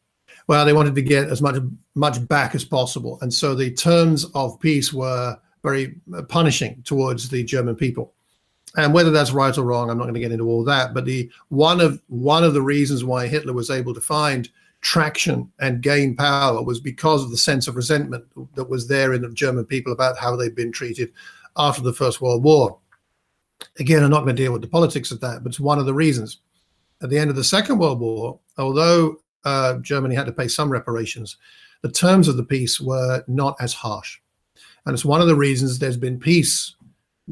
Well, 0.47 0.67
they 0.67 0.75
wanted 0.75 0.95
to 0.97 1.03
get 1.03 1.29
as 1.29 1.41
much 1.41 1.57
much 1.95 2.27
back 2.29 2.55
as 2.55 2.65
possible, 2.65 3.19
and 3.23 3.33
so 3.33 3.55
the 3.55 3.71
terms 3.71 4.27
of 4.35 4.61
peace 4.61 4.93
were 4.93 5.39
very 5.65 5.97
punishing 6.29 6.81
towards 6.85 7.29
the 7.29 7.43
German 7.43 7.75
people. 7.75 8.13
And 8.77 8.93
whether 8.93 9.11
that's 9.11 9.33
right 9.33 9.57
or 9.57 9.65
wrong, 9.65 9.89
I'm 9.89 9.99
not 9.99 10.05
going 10.05 10.15
to 10.15 10.21
get 10.21 10.33
into 10.33 10.47
all 10.47 10.63
that. 10.65 10.95
But 10.95 11.07
the 11.07 11.31
one 11.49 11.81
of 11.81 12.01
one 12.09 12.45
of 12.45 12.55
the 12.55 12.63
reasons 12.63 13.03
why 13.03 13.27
Hitler 13.27 13.53
was 13.53 13.71
able 13.71 13.95
to 13.95 14.01
find 14.01 14.49
traction 14.83 15.51
and 15.61 15.83
gain 15.83 16.15
power 16.15 16.63
was 16.63 16.79
because 16.79 17.25
of 17.25 17.31
the 17.31 17.39
sense 17.39 17.67
of 17.67 17.77
resentment 17.77 18.25
that 18.55 18.69
was 18.69 18.87
there 18.87 19.15
in 19.15 19.23
the 19.23 19.31
German 19.31 19.65
people 19.65 19.93
about 19.93 20.19
how 20.19 20.37
they'd 20.37 20.55
been 20.55 20.73
treated 20.73 21.11
after 21.57 21.81
the 21.81 21.93
First 21.93 22.21
World 22.21 22.45
War. 22.45 22.79
Again, 23.79 24.05
I'm 24.05 24.11
not 24.11 24.25
going 24.25 24.37
to 24.37 24.43
deal 24.43 24.53
with 24.53 24.61
the 24.61 24.69
politics 24.69 25.11
of 25.11 25.21
that, 25.21 25.43
but 25.43 25.51
it's 25.51 25.61
one 25.61 25.79
of 25.79 25.87
the 25.87 25.95
reasons. 25.95 26.41
At 27.01 27.09
the 27.09 27.19
end 27.19 27.31
of 27.31 27.37
the 27.37 27.45
Second 27.45 27.79
World 27.79 28.01
War, 28.01 28.39
although 28.59 29.17
uh, 29.45 29.79
Germany 29.79 30.15
had 30.15 30.27
to 30.27 30.33
pay 30.33 30.49
some 30.49 30.71
reparations, 30.71 31.39
the 31.83 31.91
terms 31.91 32.29
of 32.29 32.37
the 32.37 32.45
peace 32.45 32.81
were 32.81 33.25
not 33.29 33.57
as 33.61 33.73
harsh. 33.73 34.19
And 34.87 34.95
it's 34.95 35.05
one 35.05 35.21
of 35.21 35.27
the 35.27 35.37
reasons 35.37 35.79
there's 35.79 35.97
been 35.97 36.19
peace, 36.19 36.75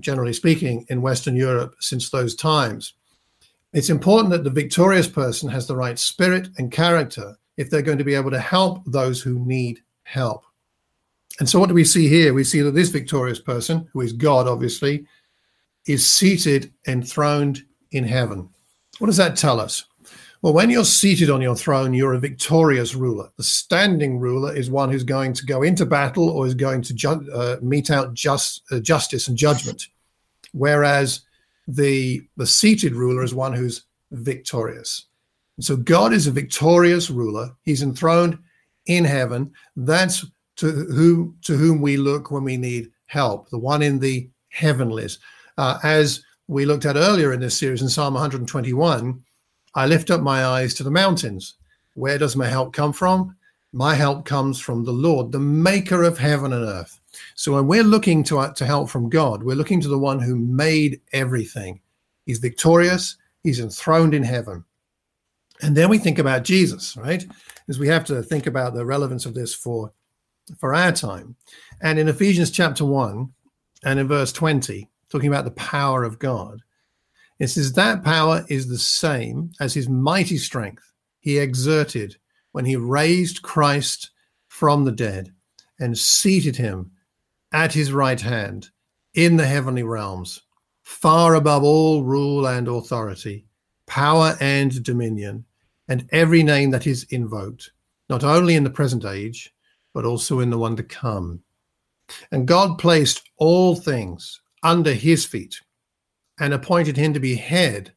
generally 0.00 0.32
speaking, 0.32 0.86
in 0.88 1.02
Western 1.02 1.36
Europe 1.36 1.74
since 1.80 2.10
those 2.10 2.34
times. 2.34 2.94
It's 3.72 3.90
important 3.90 4.30
that 4.30 4.44
the 4.44 4.50
victorious 4.50 5.08
person 5.08 5.48
has 5.48 5.66
the 5.66 5.76
right 5.76 5.98
spirit 5.98 6.48
and 6.58 6.70
character 6.70 7.36
if 7.56 7.70
they're 7.70 7.82
going 7.82 7.98
to 7.98 8.04
be 8.04 8.14
able 8.14 8.30
to 8.30 8.38
help 8.38 8.82
those 8.86 9.20
who 9.20 9.38
need 9.38 9.80
help. 10.04 10.44
And 11.40 11.48
so, 11.48 11.58
what 11.58 11.68
do 11.68 11.74
we 11.74 11.84
see 11.84 12.08
here? 12.08 12.34
We 12.34 12.44
see 12.44 12.60
that 12.60 12.74
this 12.74 12.90
victorious 12.90 13.40
person, 13.40 13.88
who 13.92 14.02
is 14.02 14.12
God, 14.12 14.46
obviously, 14.46 15.06
is 15.86 16.08
seated 16.08 16.72
enthroned 16.86 17.62
in 17.92 18.04
heaven. 18.04 18.48
What 18.98 19.06
does 19.06 19.16
that 19.16 19.36
tell 19.36 19.58
us? 19.58 19.84
Well, 20.42 20.54
when 20.54 20.70
you're 20.70 20.84
seated 20.84 21.30
on 21.30 21.40
your 21.40 21.54
throne, 21.54 21.94
you're 21.94 22.14
a 22.14 22.18
victorious 22.18 22.96
ruler. 22.96 23.30
The 23.36 23.44
standing 23.44 24.18
ruler 24.18 24.52
is 24.52 24.70
one 24.70 24.90
who's 24.90 25.04
going 25.04 25.34
to 25.34 25.46
go 25.46 25.62
into 25.62 25.86
battle 25.86 26.28
or 26.28 26.48
is 26.48 26.54
going 26.54 26.82
to 26.82 26.94
ju- 26.94 27.30
uh, 27.32 27.58
mete 27.62 27.92
out 27.92 28.12
just, 28.12 28.62
uh, 28.72 28.80
justice 28.80 29.28
and 29.28 29.38
judgment, 29.38 29.86
whereas 30.52 31.20
the 31.68 32.26
the 32.36 32.46
seated 32.46 32.96
ruler 32.96 33.22
is 33.22 33.32
one 33.32 33.52
who's 33.52 33.84
victorious. 34.10 35.06
So 35.60 35.76
God 35.76 36.12
is 36.12 36.26
a 36.26 36.32
victorious 36.32 37.08
ruler. 37.08 37.54
He's 37.62 37.82
enthroned 37.82 38.36
in 38.86 39.04
heaven. 39.04 39.52
That's 39.76 40.26
to 40.56 40.72
who 40.72 41.36
to 41.42 41.56
whom 41.56 41.80
we 41.80 41.96
look 41.96 42.32
when 42.32 42.42
we 42.42 42.56
need 42.56 42.90
help. 43.06 43.48
The 43.50 43.58
one 43.58 43.80
in 43.80 44.00
the 44.00 44.28
heavenlies, 44.48 45.20
uh, 45.56 45.78
as 45.84 46.24
we 46.48 46.66
looked 46.66 46.84
at 46.84 46.96
earlier 46.96 47.32
in 47.32 47.38
this 47.38 47.56
series 47.56 47.80
in 47.80 47.88
Psalm 47.88 48.14
121. 48.14 49.22
I 49.74 49.86
lift 49.86 50.10
up 50.10 50.20
my 50.20 50.44
eyes 50.44 50.74
to 50.74 50.82
the 50.82 50.90
mountains. 50.90 51.54
Where 51.94 52.18
does 52.18 52.36
my 52.36 52.46
help 52.46 52.72
come 52.72 52.92
from? 52.92 53.36
My 53.72 53.94
help 53.94 54.24
comes 54.26 54.60
from 54.60 54.84
the 54.84 54.92
Lord, 54.92 55.32
the 55.32 55.40
maker 55.40 56.02
of 56.02 56.18
heaven 56.18 56.52
and 56.52 56.64
earth. 56.64 57.00
So 57.34 57.52
when 57.52 57.66
we're 57.66 57.82
looking 57.82 58.22
to, 58.24 58.38
uh, 58.38 58.52
to 58.54 58.66
help 58.66 58.90
from 58.90 59.08
God, 59.08 59.42
we're 59.42 59.56
looking 59.56 59.80
to 59.80 59.88
the 59.88 59.98
one 59.98 60.18
who 60.18 60.36
made 60.36 61.00
everything. 61.12 61.80
He's 62.26 62.38
victorious, 62.38 63.16
he's 63.42 63.60
enthroned 63.60 64.14
in 64.14 64.22
heaven. 64.22 64.64
And 65.62 65.76
then 65.76 65.88
we 65.88 65.98
think 65.98 66.18
about 66.18 66.44
Jesus, 66.44 66.96
right? 66.96 67.24
Because 67.66 67.78
we 67.78 67.88
have 67.88 68.04
to 68.06 68.22
think 68.22 68.46
about 68.46 68.74
the 68.74 68.84
relevance 68.84 69.26
of 69.26 69.34
this 69.34 69.54
for 69.54 69.92
for 70.58 70.74
our 70.74 70.92
time. 70.92 71.36
And 71.80 71.98
in 71.98 72.08
Ephesians 72.08 72.50
chapter 72.50 72.84
1 72.84 73.32
and 73.84 74.00
in 74.00 74.08
verse 74.08 74.32
20, 74.32 74.88
talking 75.08 75.28
about 75.28 75.44
the 75.44 75.52
power 75.52 76.02
of 76.04 76.18
God, 76.18 76.60
it 77.42 77.48
says 77.48 77.72
that 77.72 78.04
power 78.04 78.44
is 78.48 78.68
the 78.68 78.78
same 78.78 79.50
as 79.58 79.74
his 79.74 79.88
mighty 79.88 80.38
strength 80.38 80.92
he 81.18 81.38
exerted 81.38 82.16
when 82.52 82.64
he 82.64 82.76
raised 82.76 83.42
Christ 83.42 84.10
from 84.46 84.84
the 84.84 84.92
dead 84.92 85.34
and 85.80 85.98
seated 85.98 86.54
him 86.54 86.92
at 87.50 87.72
his 87.72 87.92
right 87.92 88.20
hand 88.20 88.68
in 89.14 89.36
the 89.36 89.44
heavenly 89.44 89.82
realms, 89.82 90.42
far 90.84 91.34
above 91.34 91.64
all 91.64 92.04
rule 92.04 92.46
and 92.46 92.68
authority, 92.68 93.44
power 93.88 94.36
and 94.40 94.80
dominion 94.84 95.44
and 95.88 96.08
every 96.12 96.44
name 96.44 96.70
that 96.70 96.86
is 96.86 97.02
invoked, 97.10 97.72
not 98.08 98.22
only 98.22 98.54
in 98.54 98.62
the 98.62 98.70
present 98.70 99.04
age, 99.04 99.52
but 99.92 100.04
also 100.04 100.38
in 100.38 100.50
the 100.50 100.58
one 100.58 100.76
to 100.76 100.84
come. 100.84 101.42
And 102.30 102.46
God 102.46 102.78
placed 102.78 103.28
all 103.36 103.74
things 103.74 104.40
under 104.62 104.94
his 104.94 105.26
feet 105.26 105.60
and 106.42 106.52
appointed 106.52 106.96
him 106.96 107.14
to 107.14 107.20
be 107.20 107.36
head 107.36 107.92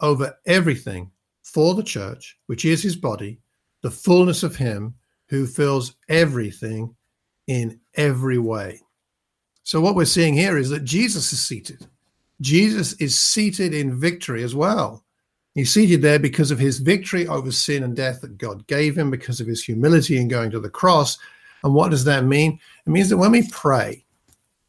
over 0.00 0.38
everything 0.44 1.10
for 1.42 1.74
the 1.74 1.82
church, 1.82 2.36
which 2.44 2.66
is 2.66 2.82
his 2.82 2.96
body, 2.96 3.40
the 3.80 3.90
fullness 3.90 4.42
of 4.42 4.54
him 4.54 4.94
who 5.30 5.46
fills 5.46 5.94
everything 6.10 6.94
in 7.46 7.80
every 7.94 8.36
way. 8.36 8.78
So, 9.62 9.80
what 9.80 9.94
we're 9.94 10.04
seeing 10.04 10.34
here 10.34 10.58
is 10.58 10.68
that 10.68 10.84
Jesus 10.84 11.32
is 11.32 11.40
seated. 11.40 11.86
Jesus 12.42 12.92
is 13.00 13.18
seated 13.18 13.72
in 13.72 13.98
victory 13.98 14.42
as 14.42 14.54
well. 14.54 15.02
He's 15.54 15.72
seated 15.72 16.02
there 16.02 16.18
because 16.18 16.50
of 16.50 16.58
his 16.58 16.80
victory 16.80 17.26
over 17.26 17.50
sin 17.50 17.84
and 17.84 17.96
death 17.96 18.20
that 18.20 18.36
God 18.36 18.66
gave 18.66 18.98
him, 18.98 19.10
because 19.10 19.40
of 19.40 19.46
his 19.46 19.64
humility 19.64 20.18
in 20.18 20.28
going 20.28 20.50
to 20.50 20.60
the 20.60 20.68
cross. 20.68 21.16
And 21.64 21.72
what 21.72 21.90
does 21.90 22.04
that 22.04 22.26
mean? 22.26 22.60
It 22.86 22.90
means 22.90 23.08
that 23.08 23.16
when 23.16 23.32
we 23.32 23.48
pray, 23.48 24.04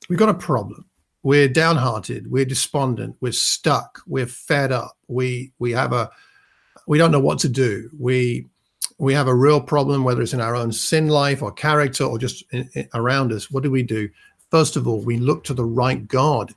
we've 0.07 0.17
got 0.17 0.29
a 0.29 0.33
problem. 0.33 0.88
We're 1.29 1.47
downhearted, 1.47 2.31
we're 2.31 2.43
despondent, 2.43 3.15
we're 3.21 3.33
stuck, 3.33 4.01
we're 4.07 4.25
fed 4.25 4.71
up, 4.71 4.97
we 5.07 5.51
we 5.59 5.71
have 5.73 5.93
a 5.93 6.09
we 6.87 6.97
don't 6.97 7.11
know 7.11 7.19
what 7.19 7.37
to 7.41 7.49
do. 7.49 7.87
We 7.99 8.47
we 8.97 9.13
have 9.13 9.27
a 9.27 9.35
real 9.35 9.61
problem, 9.61 10.03
whether 10.03 10.23
it's 10.23 10.33
in 10.33 10.41
our 10.41 10.55
own 10.55 10.71
sin 10.71 11.07
life 11.07 11.43
or 11.43 11.51
character 11.51 12.03
or 12.03 12.17
just 12.17 12.43
in, 12.51 12.67
in, 12.73 12.89
around 12.95 13.31
us. 13.31 13.51
What 13.51 13.61
do 13.61 13.69
we 13.69 13.83
do? 13.83 14.09
First 14.49 14.75
of 14.75 14.87
all, 14.87 15.01
we 15.01 15.17
look 15.17 15.43
to 15.43 15.53
the 15.53 15.65
right 15.65 16.07
God. 16.07 16.51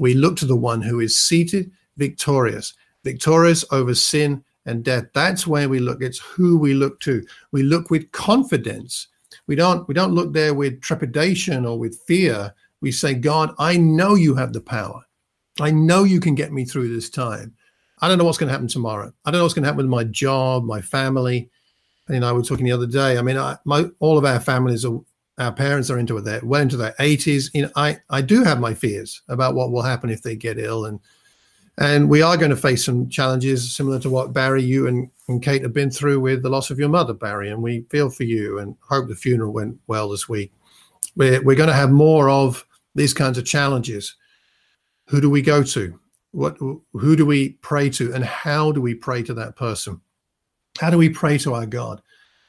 We 0.00 0.14
look 0.14 0.36
to 0.38 0.46
the 0.46 0.56
one 0.56 0.82
who 0.82 0.98
is 0.98 1.16
seated 1.16 1.70
victorious 1.96 2.74
victorious 3.04 3.64
over 3.70 3.94
sin 3.94 4.42
and 4.66 4.82
death. 4.82 5.04
That's 5.14 5.46
where 5.46 5.68
we 5.68 5.78
look. 5.78 6.02
It's 6.02 6.18
who 6.18 6.58
we 6.58 6.74
look 6.74 6.98
to. 7.02 7.24
We 7.52 7.62
look 7.62 7.88
with 7.88 8.10
confidence. 8.10 9.06
We 9.46 9.54
don't 9.54 9.86
we 9.86 9.94
don't 9.94 10.16
look 10.16 10.32
there 10.32 10.54
with 10.54 10.80
trepidation 10.80 11.64
or 11.64 11.78
with 11.78 12.00
fear. 12.04 12.52
We 12.82 12.92
say, 12.92 13.14
God, 13.14 13.54
I 13.58 13.78
know 13.78 14.14
you 14.14 14.34
have 14.34 14.52
the 14.52 14.60
power. 14.60 15.02
I 15.58 15.70
know 15.70 16.04
you 16.04 16.20
can 16.20 16.34
get 16.34 16.52
me 16.52 16.66
through 16.66 16.94
this 16.94 17.08
time. 17.08 17.54
I 18.00 18.08
don't 18.08 18.18
know 18.18 18.24
what's 18.24 18.36
going 18.36 18.48
to 18.48 18.52
happen 18.52 18.68
tomorrow. 18.68 19.12
I 19.24 19.30
don't 19.30 19.38
know 19.38 19.44
what's 19.44 19.54
going 19.54 19.62
to 19.62 19.68
happen 19.68 19.86
with 19.86 19.86
my 19.86 20.04
job, 20.04 20.64
my 20.64 20.82
family. 20.82 21.48
And, 22.08 22.16
you 22.16 22.20
know, 22.20 22.28
I 22.28 22.32
was 22.32 22.48
talking 22.48 22.66
the 22.66 22.72
other 22.72 22.86
day. 22.86 23.16
I 23.16 23.22
mean, 23.22 23.38
I, 23.38 23.56
my, 23.64 23.86
all 24.00 24.18
of 24.18 24.24
our 24.24 24.40
families 24.40 24.84
are, 24.84 25.00
our 25.38 25.52
parents 25.52 25.88
are 25.88 25.98
into 25.98 26.18
it. 26.18 26.44
well 26.44 26.60
into 26.60 26.76
their 26.76 26.94
80s. 26.98 27.50
You 27.54 27.62
know, 27.62 27.70
I, 27.76 28.00
I 28.10 28.20
do 28.20 28.42
have 28.42 28.60
my 28.60 28.74
fears 28.74 29.22
about 29.28 29.54
what 29.54 29.70
will 29.70 29.82
happen 29.82 30.10
if 30.10 30.22
they 30.22 30.36
get 30.36 30.58
ill 30.58 30.84
and 30.84 31.00
and 31.78 32.10
we 32.10 32.20
are 32.20 32.36
going 32.36 32.50
to 32.50 32.56
face 32.56 32.84
some 32.84 33.08
challenges 33.08 33.74
similar 33.74 33.98
to 34.00 34.10
what 34.10 34.32
Barry, 34.32 34.62
you 34.62 34.86
and, 34.88 35.10
and 35.28 35.42
Kate 35.42 35.62
have 35.62 35.72
been 35.72 35.90
through 35.90 36.20
with 36.20 36.42
the 36.42 36.50
loss 36.50 36.70
of 36.70 36.78
your 36.78 36.90
mother, 36.90 37.14
Barry. 37.14 37.50
And 37.50 37.62
we 37.62 37.86
feel 37.88 38.10
for 38.10 38.24
you 38.24 38.58
and 38.58 38.76
hope 38.80 39.08
the 39.08 39.14
funeral 39.14 39.52
went 39.52 39.78
well 39.86 40.10
this 40.10 40.28
week. 40.28 40.52
We're, 41.16 41.42
we're 41.42 41.56
going 41.56 41.70
to 41.70 41.74
have 41.74 41.90
more 41.90 42.28
of 42.28 42.66
these 42.94 43.14
kinds 43.14 43.38
of 43.38 43.44
challenges. 43.44 44.16
Who 45.08 45.20
do 45.20 45.30
we 45.30 45.42
go 45.42 45.62
to? 45.62 45.98
What, 46.32 46.56
who 46.58 47.16
do 47.16 47.26
we 47.26 47.50
pray 47.62 47.90
to? 47.90 48.12
And 48.14 48.24
how 48.24 48.72
do 48.72 48.80
we 48.80 48.94
pray 48.94 49.22
to 49.24 49.34
that 49.34 49.56
person? 49.56 50.00
How 50.80 50.90
do 50.90 50.98
we 50.98 51.08
pray 51.08 51.38
to 51.38 51.54
our 51.54 51.66
God? 51.66 52.00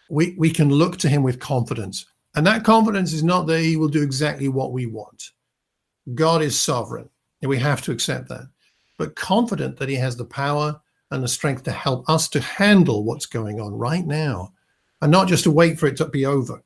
We, 0.10 0.36
we 0.38 0.50
can 0.50 0.70
look 0.70 0.98
to 0.98 1.10
him 1.10 1.24
with 1.24 1.40
confidence. 1.40 2.06
And 2.36 2.48
that 2.48 2.64
confidence 2.64 3.14
is 3.14 3.24
not 3.24 3.48
that 3.48 3.60
he 3.60 3.76
will 3.76 3.90
do 3.90 4.02
exactly 4.02 4.48
what 4.48 4.72
we 4.72 4.86
want. 4.86 5.32
God 6.16 6.42
is 6.42 6.60
sovereign, 6.60 7.10
and 7.42 7.50
we 7.50 7.60
have 7.60 7.82
to 7.84 7.92
accept 7.92 8.30
that 8.30 8.48
but 8.98 9.16
confident 9.16 9.78
that 9.78 9.90
he 9.90 9.96
has 9.96 10.16
the 10.16 10.26
power 10.26 10.80
and 11.12 11.24
the 11.24 11.28
strength 11.28 11.64
to 11.64 11.72
help 11.72 12.08
us 12.10 12.28
to 12.30 12.40
handle 12.40 13.04
what's 13.04 13.26
going 13.26 13.60
on 13.60 13.74
right 13.74 14.06
now 14.06 14.54
and 15.02 15.12
not 15.12 15.28
just 15.28 15.44
to 15.44 15.52
wait 15.52 15.80
for 15.80 15.88
it 15.88 15.98
to 15.98 16.06
be 16.06 16.26
over 16.26 16.64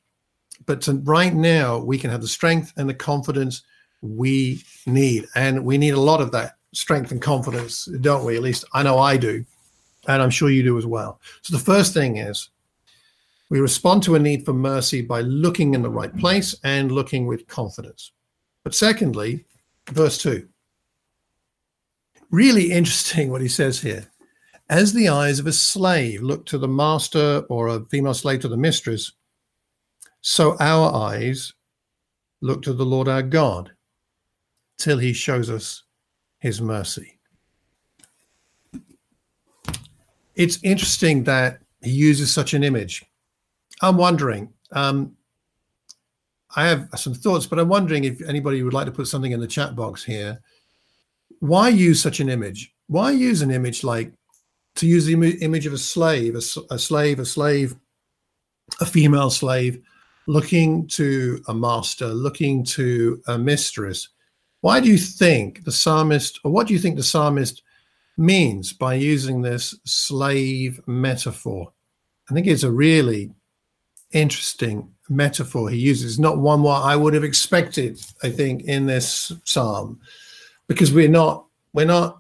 but 0.66 0.82
to 0.82 0.94
right 1.04 1.34
now 1.34 1.78
we 1.78 1.98
can 1.98 2.10
have 2.10 2.22
the 2.22 2.28
strength 2.28 2.74
and 2.78 2.90
the 2.90 2.94
confidence 2.94 3.64
we 4.02 4.64
need. 4.86 5.26
And 5.36 5.66
we 5.66 5.78
need 5.78 5.94
a 5.94 6.00
lot 6.00 6.22
of 6.22 6.32
that 6.32 6.56
strength 6.74 7.12
and 7.12 7.22
confidence 7.22 7.86
don't 8.02 8.26
we? 8.26 8.36
At 8.36 8.44
least 8.44 8.66
i 8.74 8.84
know 8.84 9.00
i 9.00 9.18
do. 9.18 9.46
And 10.08 10.22
i'm 10.22 10.30
sure 10.30 10.50
you 10.50 10.64
do 10.64 10.78
as 10.78 10.86
well. 10.86 11.20
So 11.42 11.56
the 11.56 11.64
first 11.64 11.94
thing 11.94 12.18
is 12.18 12.50
we 13.50 13.60
respond 13.60 14.04
to 14.04 14.16
a 14.16 14.20
need 14.20 14.46
for 14.46 14.54
mercy 14.54 15.02
by 15.02 15.22
looking 15.22 15.74
in 15.74 15.82
the 15.82 15.90
right 15.90 16.16
place 16.18 16.56
and 16.64 16.92
looking 16.92 17.28
with 17.28 17.48
confidence. 17.48 18.12
But 18.64 18.76
secondly 18.76 19.46
verse 19.92 20.18
2 20.18 20.48
really 22.32 22.72
interesting 22.72 23.32
what 23.32 23.42
he 23.42 23.48
says 23.48 23.82
here. 23.82 24.08
As 24.70 24.94
the 24.94 25.08
eyes 25.08 25.40
of 25.40 25.48
a 25.48 25.54
slave 25.54 26.22
look 26.22 26.46
to 26.48 26.58
the 26.58 26.68
master 26.68 27.44
or 27.50 27.70
a 27.70 27.86
female 27.86 28.14
slave 28.14 28.42
to 28.42 28.50
the 28.50 28.58
mistress, 28.58 29.14
so 30.22 30.58
our 30.60 30.94
eyes 30.94 31.54
look 32.42 32.62
to 32.64 32.74
the 32.74 32.86
Lord 32.86 33.08
our 33.08 33.24
God 33.24 33.72
till 34.78 34.98
he 34.98 35.14
shows 35.14 35.50
us 35.50 35.84
his 36.40 36.62
mercy. 36.62 37.20
It's 40.36 40.60
interesting 40.64 41.24
that 41.24 41.60
he 41.82 41.92
uses 41.92 42.32
such 42.32 42.54
an 42.54 42.64
image. 42.64 43.04
I'm 43.82 43.98
wondering. 43.98 44.54
Um, 44.72 45.16
I 46.56 46.68
have 46.68 46.90
some 46.96 47.14
thoughts, 47.14 47.46
but 47.46 47.60
I'm 47.60 47.70
wondering 47.70 48.04
if 48.04 48.22
anybody 48.22 48.64
would 48.64 48.74
like 48.74 48.86
to 48.86 48.92
put 48.92 49.08
something 49.08 49.32
in 49.32 49.40
the 49.40 49.48
chat 49.48 49.76
box 49.76 50.04
here. 50.04 50.40
Why 51.40 51.70
use 51.70 52.02
such 52.02 52.20
an 52.20 52.30
image? 52.30 52.74
Why 52.88 53.12
use 53.12 53.42
an 53.42 53.52
image 53.52 53.84
like 53.84 54.14
to 54.76 54.88
use 54.88 55.06
the 55.06 55.14
Im- 55.14 55.24
image 55.24 55.66
of 55.66 55.74
a 55.74 55.78
slave, 55.78 56.36
a, 56.36 56.74
a 56.74 56.80
slave, 56.80 57.20
a 57.20 57.26
slave, 57.26 57.76
a 58.80 58.86
female 58.86 59.30
slave, 59.30 59.82
looking 60.28 60.86
to 60.88 61.42
a 61.48 61.54
master, 61.54 62.08
looking 62.08 62.64
to 62.64 63.22
a 63.28 63.38
mistress? 63.38 64.10
Why 64.62 64.80
do 64.80 64.90
you 64.90 64.98
think 64.98 65.64
the 65.64 65.72
psalmist, 65.72 66.40
or 66.44 66.52
what 66.52 66.68
do 66.68 66.74
you 66.74 66.80
think 66.80 66.98
the 66.98 67.04
psalmist 67.04 67.64
means 68.18 68.74
by 68.74 68.94
using 68.96 69.42
this 69.42 69.74
slave 69.86 70.80
metaphor? 70.86 71.72
I 72.30 72.34
think 72.34 72.46
it's 72.46 72.64
a 72.64 72.72
really 72.72 73.32
interesting 74.12 74.92
metaphor 75.10 75.70
he 75.70 75.78
uses, 75.78 76.20
not 76.20 76.38
one 76.38 76.62
what 76.62 76.84
I 76.84 76.96
would 76.96 77.14
have 77.14 77.24
expected, 77.24 78.00
I 78.24 78.30
think, 78.30 78.64
in 78.64 78.86
this 78.86 79.32
psalm, 79.46 80.00
because 80.68 80.92
we're 80.92 81.08
not, 81.08 81.46
we're 81.74 81.86
not, 81.86 82.20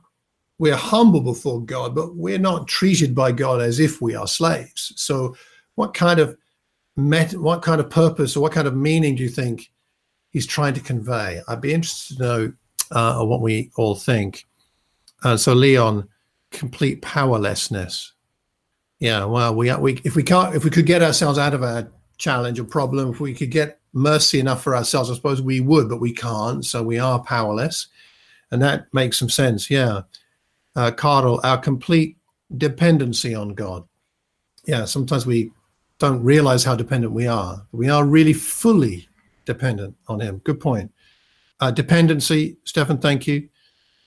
we're 0.59 0.75
humble 0.75 1.21
before 1.21 1.61
God, 1.61 1.93
but 1.93 2.15
we're 2.15 2.39
not 2.39 2.67
treated 2.67 3.13
by 3.13 3.31
God 3.31 3.61
as 3.61 3.79
if 3.79 4.01
we 4.01 4.15
are 4.15 4.27
slaves. 4.27 4.93
So, 4.95 5.35
what 5.75 5.93
kind 5.93 6.19
of 6.19 6.37
met, 6.97 7.33
what 7.33 7.61
kind 7.61 7.79
of 7.79 7.89
purpose 7.89 8.35
or 8.35 8.41
what 8.41 8.51
kind 8.51 8.67
of 8.67 8.75
meaning 8.75 9.15
do 9.15 9.23
you 9.23 9.29
think 9.29 9.71
he's 10.31 10.47
trying 10.47 10.73
to 10.73 10.81
convey? 10.81 11.41
I'd 11.47 11.61
be 11.61 11.73
interested 11.73 12.17
to 12.17 12.23
know 12.23 12.53
uh, 12.91 13.23
what 13.23 13.41
we 13.41 13.71
all 13.77 13.95
think. 13.95 14.45
Uh, 15.23 15.37
so, 15.37 15.53
Leon, 15.53 16.07
complete 16.51 17.01
powerlessness. 17.01 18.13
Yeah, 18.99 19.25
well, 19.25 19.53
we 19.53 19.73
we 19.75 20.01
if 20.03 20.15
we 20.15 20.23
can't 20.23 20.55
if 20.55 20.63
we 20.63 20.71
could 20.71 20.87
get 20.87 21.03
ourselves 21.03 21.37
out 21.37 21.53
of 21.53 21.63
our 21.63 21.87
challenge 22.17 22.59
or 22.59 22.63
problem, 22.63 23.11
if 23.11 23.19
we 23.19 23.33
could 23.33 23.51
get 23.51 23.79
mercy 23.93 24.39
enough 24.39 24.63
for 24.63 24.75
ourselves, 24.75 25.11
I 25.11 25.13
suppose 25.13 25.41
we 25.41 25.59
would, 25.59 25.87
but 25.87 26.01
we 26.01 26.13
can't. 26.13 26.65
So 26.65 26.81
we 26.81 26.97
are 26.97 27.23
powerless, 27.23 27.87
and 28.51 28.61
that 28.63 28.87
makes 28.93 29.19
some 29.19 29.29
sense. 29.29 29.69
Yeah, 29.69 30.01
uh, 30.75 30.91
Carl, 30.91 31.39
our 31.43 31.59
complete 31.59 32.17
dependency 32.57 33.35
on 33.35 33.49
God. 33.49 33.83
Yeah, 34.65 34.85
sometimes 34.85 35.25
we 35.27 35.51
don't 35.99 36.23
realize 36.23 36.63
how 36.63 36.75
dependent 36.75 37.13
we 37.13 37.27
are. 37.27 37.65
We 37.71 37.89
are 37.89 38.05
really 38.05 38.33
fully 38.33 39.07
dependent 39.45 39.95
on 40.07 40.19
Him. 40.19 40.39
Good 40.43 40.59
point. 40.59 40.91
Uh, 41.59 41.71
dependency, 41.71 42.57
Stefan. 42.65 42.99
Thank 42.99 43.27
you. 43.27 43.49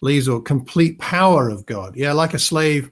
Liesel, 0.02 0.44
complete 0.44 0.98
power 0.98 1.50
of 1.50 1.66
God. 1.66 1.96
Yeah, 1.96 2.12
like 2.12 2.32
a 2.32 2.38
slave 2.38 2.90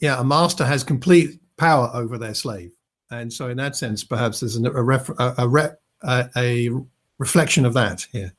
yeah, 0.00 0.18
a 0.18 0.24
master 0.24 0.64
has 0.64 0.82
complete 0.82 1.38
power 1.56 1.90
over 1.92 2.18
their 2.18 2.34
slave, 2.34 2.72
and 3.10 3.32
so 3.32 3.48
in 3.48 3.58
that 3.58 3.76
sense, 3.76 4.02
perhaps 4.02 4.40
there's 4.40 4.56
a, 4.56 4.82
ref, 4.82 5.08
a, 5.10 5.34
a, 5.38 5.70
a, 6.04 6.30
a 6.36 6.70
reflection 7.18 7.66
of 7.66 7.74
that 7.74 8.06
here. 8.10 8.32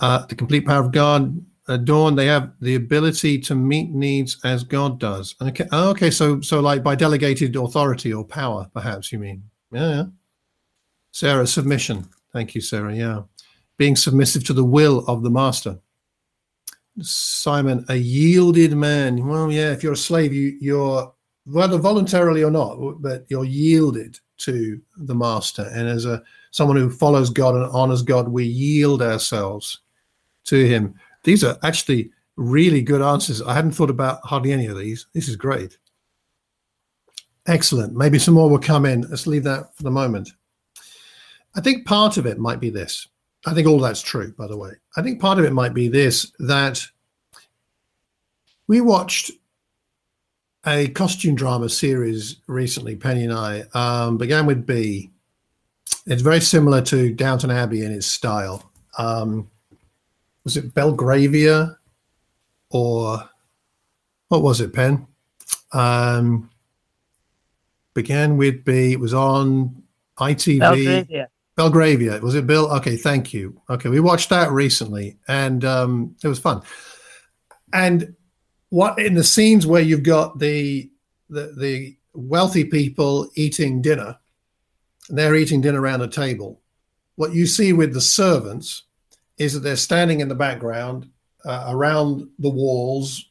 Uh, 0.00 0.24
the 0.26 0.34
complete 0.34 0.66
power 0.66 0.82
of 0.82 0.92
God, 0.92 1.44
adorned, 1.68 2.18
they 2.18 2.26
have 2.26 2.52
the 2.60 2.74
ability 2.74 3.38
to 3.40 3.54
meet 3.54 3.90
needs 3.90 4.38
as 4.44 4.64
God 4.64 4.98
does. 4.98 5.34
Okay, 5.40 5.66
okay, 5.72 6.10
so 6.10 6.40
so 6.40 6.60
like 6.60 6.82
by 6.82 6.94
delegated 6.94 7.56
authority 7.56 8.12
or 8.12 8.24
power, 8.24 8.70
perhaps 8.72 9.12
you 9.12 9.18
mean? 9.18 9.42
Yeah, 9.72 9.88
yeah. 9.88 10.04
Sarah, 11.12 11.46
submission. 11.46 12.08
Thank 12.32 12.54
you, 12.54 12.60
Sarah. 12.60 12.94
Yeah, 12.94 13.22
being 13.76 13.96
submissive 13.96 14.44
to 14.44 14.52
the 14.52 14.64
will 14.64 15.04
of 15.06 15.22
the 15.22 15.30
master. 15.30 15.78
Simon, 17.00 17.84
a 17.88 17.96
yielded 17.96 18.74
man. 18.74 19.26
Well, 19.26 19.52
yeah, 19.52 19.72
if 19.72 19.82
you're 19.82 19.92
a 19.92 19.96
slave, 19.96 20.32
you, 20.32 20.56
you're 20.60 21.12
whether 21.44 21.78
voluntarily 21.78 22.42
or 22.42 22.50
not, 22.50 22.76
but 23.00 23.26
you're 23.28 23.44
yielded 23.44 24.18
to 24.38 24.80
the 24.96 25.14
master. 25.14 25.70
And 25.72 25.88
as 25.88 26.04
a 26.04 26.22
someone 26.50 26.76
who 26.76 26.90
follows 26.90 27.30
God 27.30 27.54
and 27.54 27.64
honors 27.66 28.02
God, 28.02 28.28
we 28.28 28.44
yield 28.44 29.02
ourselves 29.02 29.80
to 30.44 30.66
him. 30.66 30.94
These 31.26 31.42
are 31.42 31.58
actually 31.64 32.12
really 32.36 32.80
good 32.80 33.02
answers. 33.02 33.42
I 33.42 33.52
hadn't 33.52 33.72
thought 33.72 33.90
about 33.90 34.20
hardly 34.22 34.52
any 34.52 34.66
of 34.66 34.78
these. 34.78 35.06
This 35.12 35.28
is 35.28 35.34
great. 35.34 35.76
Excellent. 37.48 37.96
Maybe 37.96 38.20
some 38.20 38.34
more 38.34 38.48
will 38.48 38.60
come 38.60 38.86
in. 38.86 39.02
Let's 39.02 39.26
leave 39.26 39.42
that 39.42 39.74
for 39.76 39.82
the 39.82 39.90
moment. 39.90 40.30
I 41.56 41.60
think 41.60 41.84
part 41.84 42.16
of 42.16 42.26
it 42.26 42.38
might 42.38 42.60
be 42.60 42.70
this. 42.70 43.08
I 43.44 43.54
think 43.54 43.66
all 43.66 43.80
that's 43.80 44.02
true, 44.02 44.34
by 44.38 44.46
the 44.46 44.56
way. 44.56 44.70
I 44.96 45.02
think 45.02 45.20
part 45.20 45.40
of 45.40 45.44
it 45.44 45.52
might 45.52 45.74
be 45.74 45.88
this 45.88 46.30
that 46.38 46.86
we 48.68 48.80
watched 48.80 49.32
a 50.64 50.88
costume 50.88 51.34
drama 51.34 51.68
series 51.68 52.36
recently, 52.46 52.94
Penny 52.94 53.24
and 53.24 53.32
I, 53.32 53.64
um, 53.74 54.16
began 54.16 54.46
with 54.46 54.64
B. 54.64 55.10
It's 56.06 56.22
very 56.22 56.40
similar 56.40 56.82
to 56.82 57.12
Downton 57.12 57.50
Abbey 57.50 57.84
in 57.84 57.90
its 57.90 58.06
style. 58.06 58.70
Um, 58.96 59.50
was 60.46 60.56
it 60.56 60.72
Belgravia 60.74 61.76
or 62.70 63.28
what 64.28 64.42
was 64.42 64.60
it, 64.60 64.72
Pen? 64.72 65.08
Um, 65.72 66.50
began 67.94 68.36
with 68.36 68.64
B. 68.64 68.92
It 68.92 69.00
was 69.00 69.12
on 69.12 69.82
ITV. 70.20 70.60
Belgravia. 70.60 71.28
Belgravia. 71.56 72.20
Was 72.20 72.36
it 72.36 72.46
Bill? 72.46 72.70
Okay, 72.74 72.96
thank 72.96 73.34
you. 73.34 73.60
Okay, 73.68 73.88
we 73.88 73.98
watched 73.98 74.30
that 74.30 74.52
recently, 74.52 75.16
and 75.26 75.64
um, 75.64 76.14
it 76.22 76.28
was 76.28 76.38
fun. 76.38 76.62
And 77.72 78.14
what 78.68 79.00
in 79.00 79.14
the 79.14 79.24
scenes 79.24 79.66
where 79.66 79.82
you've 79.82 80.04
got 80.04 80.38
the 80.38 80.88
the, 81.28 81.56
the 81.58 81.96
wealthy 82.14 82.62
people 82.62 83.28
eating 83.34 83.82
dinner, 83.82 84.16
they're 85.08 85.34
eating 85.34 85.60
dinner 85.60 85.80
around 85.80 86.02
a 86.02 86.08
table. 86.08 86.60
What 87.16 87.34
you 87.34 87.46
see 87.46 87.72
with 87.72 87.94
the 87.94 88.00
servants 88.00 88.84
is 89.38 89.54
that 89.54 89.60
they're 89.60 89.76
standing 89.76 90.20
in 90.20 90.28
the 90.28 90.34
background 90.34 91.10
uh, 91.44 91.66
around 91.68 92.28
the 92.38 92.48
walls, 92.48 93.30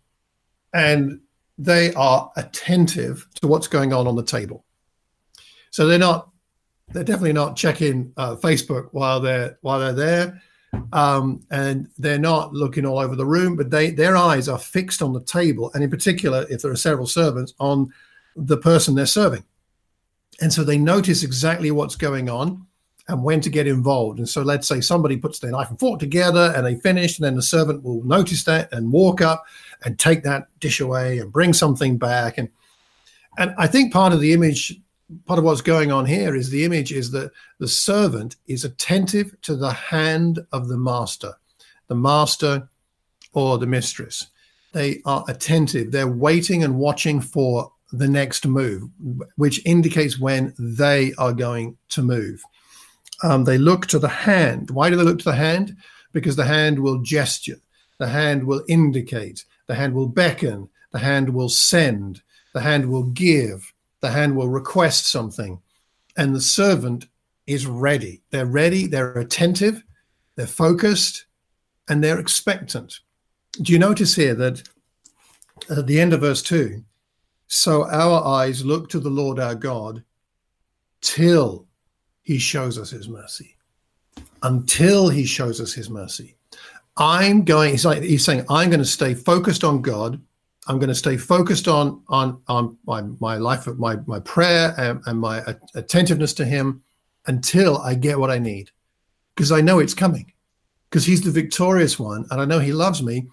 and 0.73 1.19
they 1.57 1.93
are 1.93 2.31
attentive 2.35 3.27
to 3.41 3.47
what's 3.47 3.67
going 3.67 3.93
on 3.93 4.07
on 4.07 4.15
the 4.15 4.23
table. 4.23 4.65
So 5.71 5.87
they're 5.87 5.99
not 5.99 6.29
they're 6.89 7.03
definitely 7.03 7.33
not 7.33 7.55
checking 7.55 8.13
uh, 8.15 8.35
Facebook 8.35 8.89
while 8.91 9.19
they're 9.19 9.57
while 9.61 9.79
they're 9.79 9.93
there, 9.93 10.41
um, 10.93 11.43
and 11.51 11.89
they're 11.97 12.19
not 12.19 12.53
looking 12.53 12.85
all 12.85 12.99
over 12.99 13.15
the 13.15 13.25
room. 13.25 13.55
But 13.55 13.69
they 13.69 13.89
their 13.89 14.15
eyes 14.15 14.47
are 14.47 14.59
fixed 14.59 15.01
on 15.01 15.13
the 15.13 15.23
table, 15.23 15.71
and 15.73 15.83
in 15.83 15.89
particular, 15.89 16.45
if 16.49 16.61
there 16.61 16.71
are 16.71 16.77
several 16.77 17.07
servants, 17.07 17.53
on 17.59 17.91
the 18.35 18.57
person 18.57 18.95
they're 18.95 19.05
serving, 19.05 19.43
and 20.41 20.53
so 20.53 20.63
they 20.63 20.77
notice 20.77 21.23
exactly 21.23 21.71
what's 21.71 21.95
going 21.95 22.29
on 22.29 22.65
and 23.07 23.23
when 23.23 23.39
to 23.41 23.49
get 23.49 23.67
involved. 23.67 24.17
And 24.19 24.27
so 24.27 24.41
let's 24.41 24.67
say 24.67 24.81
somebody 24.81 25.17
puts 25.17 25.39
their 25.39 25.51
knife 25.51 25.69
and 25.69 25.79
fork 25.79 25.99
together 25.99 26.53
and 26.55 26.65
they 26.65 26.75
finish, 26.75 27.17
and 27.17 27.25
then 27.25 27.35
the 27.35 27.41
servant 27.41 27.83
will 27.83 28.03
notice 28.03 28.43
that 28.45 28.71
and 28.73 28.91
walk 28.91 29.21
up 29.21 29.45
and 29.83 29.99
take 29.99 30.23
that 30.23 30.47
dish 30.59 30.79
away 30.79 31.19
and 31.19 31.31
bring 31.31 31.53
something 31.53 31.97
back. 31.97 32.37
And 32.37 32.49
and 33.37 33.53
I 33.57 33.67
think 33.67 33.91
part 33.93 34.13
of 34.13 34.21
the 34.21 34.33
image 34.33 34.79
part 35.25 35.37
of 35.37 35.45
what's 35.45 35.61
going 35.61 35.91
on 35.91 36.05
here 36.05 36.35
is 36.35 36.49
the 36.49 36.63
image 36.63 36.91
is 36.91 37.11
that 37.11 37.31
the 37.59 37.67
servant 37.67 38.37
is 38.47 38.65
attentive 38.65 39.39
to 39.43 39.55
the 39.55 39.71
hand 39.71 40.39
of 40.51 40.67
the 40.67 40.77
master, 40.77 41.33
the 41.87 41.95
master 41.95 42.67
or 43.33 43.57
the 43.57 43.67
mistress. 43.67 44.27
They 44.71 45.01
are 45.05 45.23
attentive. 45.27 45.91
They're 45.91 46.07
waiting 46.07 46.63
and 46.63 46.77
watching 46.77 47.21
for 47.21 47.71
the 47.91 48.07
next 48.07 48.47
move, 48.47 48.89
which 49.35 49.63
indicates 49.65 50.19
when 50.19 50.53
they 50.57 51.13
are 51.17 51.33
going 51.33 51.77
to 51.89 52.01
move. 52.01 52.43
Um, 53.25 53.43
they 53.43 53.57
look 53.57 53.87
to 53.87 53.97
the 53.97 54.07
hand. 54.07 54.69
Why 54.69 54.91
do 54.91 54.95
they 54.95 55.03
look 55.03 55.17
to 55.17 55.25
the 55.25 55.33
hand? 55.33 55.75
Because 56.13 56.35
the 56.35 56.45
hand 56.45 56.77
will 56.77 56.99
gesture, 56.99 57.59
the 57.97 58.07
hand 58.07 58.43
will 58.43 58.63
indicate, 58.67 59.45
the 59.65 59.73
hand 59.73 59.95
will 59.95 60.07
beckon, 60.07 60.69
the 60.91 60.99
hand 60.99 61.33
will 61.33 61.49
send, 61.49 62.21
the 62.53 62.61
hand 62.61 62.87
will 62.87 63.03
give, 63.03 63.73
the 64.01 64.11
hand 64.11 64.35
will 64.35 64.47
request 64.47 65.07
something, 65.07 65.59
and 66.15 66.35
the 66.35 66.39
servant 66.39 67.07
is 67.47 67.65
ready. 67.65 68.21
They're 68.29 68.45
ready, 68.45 68.85
they're 68.85 69.17
attentive, 69.17 69.83
they're 70.35 70.45
focused, 70.45 71.25
and 71.89 72.03
they're 72.03 72.19
expectant. 72.19 72.99
Do 73.59 73.73
you 73.73 73.79
notice 73.79 74.15
here 74.15 74.35
that 74.35 74.61
at 75.69 75.87
the 75.87 75.99
end 75.99 76.13
of 76.13 76.21
verse 76.21 76.43
2 76.43 76.83
so 77.47 77.87
our 77.87 78.23
eyes 78.23 78.65
look 78.65 78.89
to 78.89 78.99
the 78.99 79.09
Lord 79.09 79.39
our 79.39 79.55
God 79.55 80.03
till 81.01 81.67
he 82.25 82.37
shows 82.37 82.77
us 82.77 82.89
his 82.89 83.07
mercy. 83.07 83.55
Until 84.43 85.07
he 85.07 85.25
shows 85.25 85.61
us 85.61 85.71
his 85.71 85.89
mercy. 85.89 86.35
I'm 86.97 87.43
going, 87.43 87.71
he's, 87.71 87.85
like, 87.85 88.03
he's 88.03 88.25
saying, 88.25 88.45
I'm 88.49 88.69
going 88.69 88.79
to 88.79 88.85
stay 88.85 89.13
focused 89.13 89.63
on 89.63 89.81
God 89.81 90.19
I'm 90.67 90.79
going 90.79 90.89
to 90.89 90.95
stay 90.95 91.17
focused 91.17 91.67
on 91.67 92.01
on 92.07 92.41
on 92.47 92.77
my 92.85 93.01
my 93.19 93.37
life, 93.37 93.67
my 93.67 93.97
my 94.07 94.19
prayer 94.19 94.73
and, 94.77 95.01
and 95.05 95.19
my 95.19 95.43
attentiveness 95.75 96.33
to 96.33 96.45
Him 96.45 96.81
until 97.27 97.77
I 97.79 97.93
get 97.93 98.19
what 98.19 98.31
I 98.31 98.39
need, 98.39 98.71
because 99.35 99.51
I 99.51 99.61
know 99.61 99.79
it's 99.79 99.93
coming, 99.93 100.31
because 100.89 101.05
He's 101.05 101.21
the 101.21 101.31
victorious 101.31 101.99
one, 101.99 102.25
and 102.31 102.41
I 102.41 102.45
know 102.45 102.59
He 102.59 102.73
loves 102.73 103.03
me. 103.03 103.27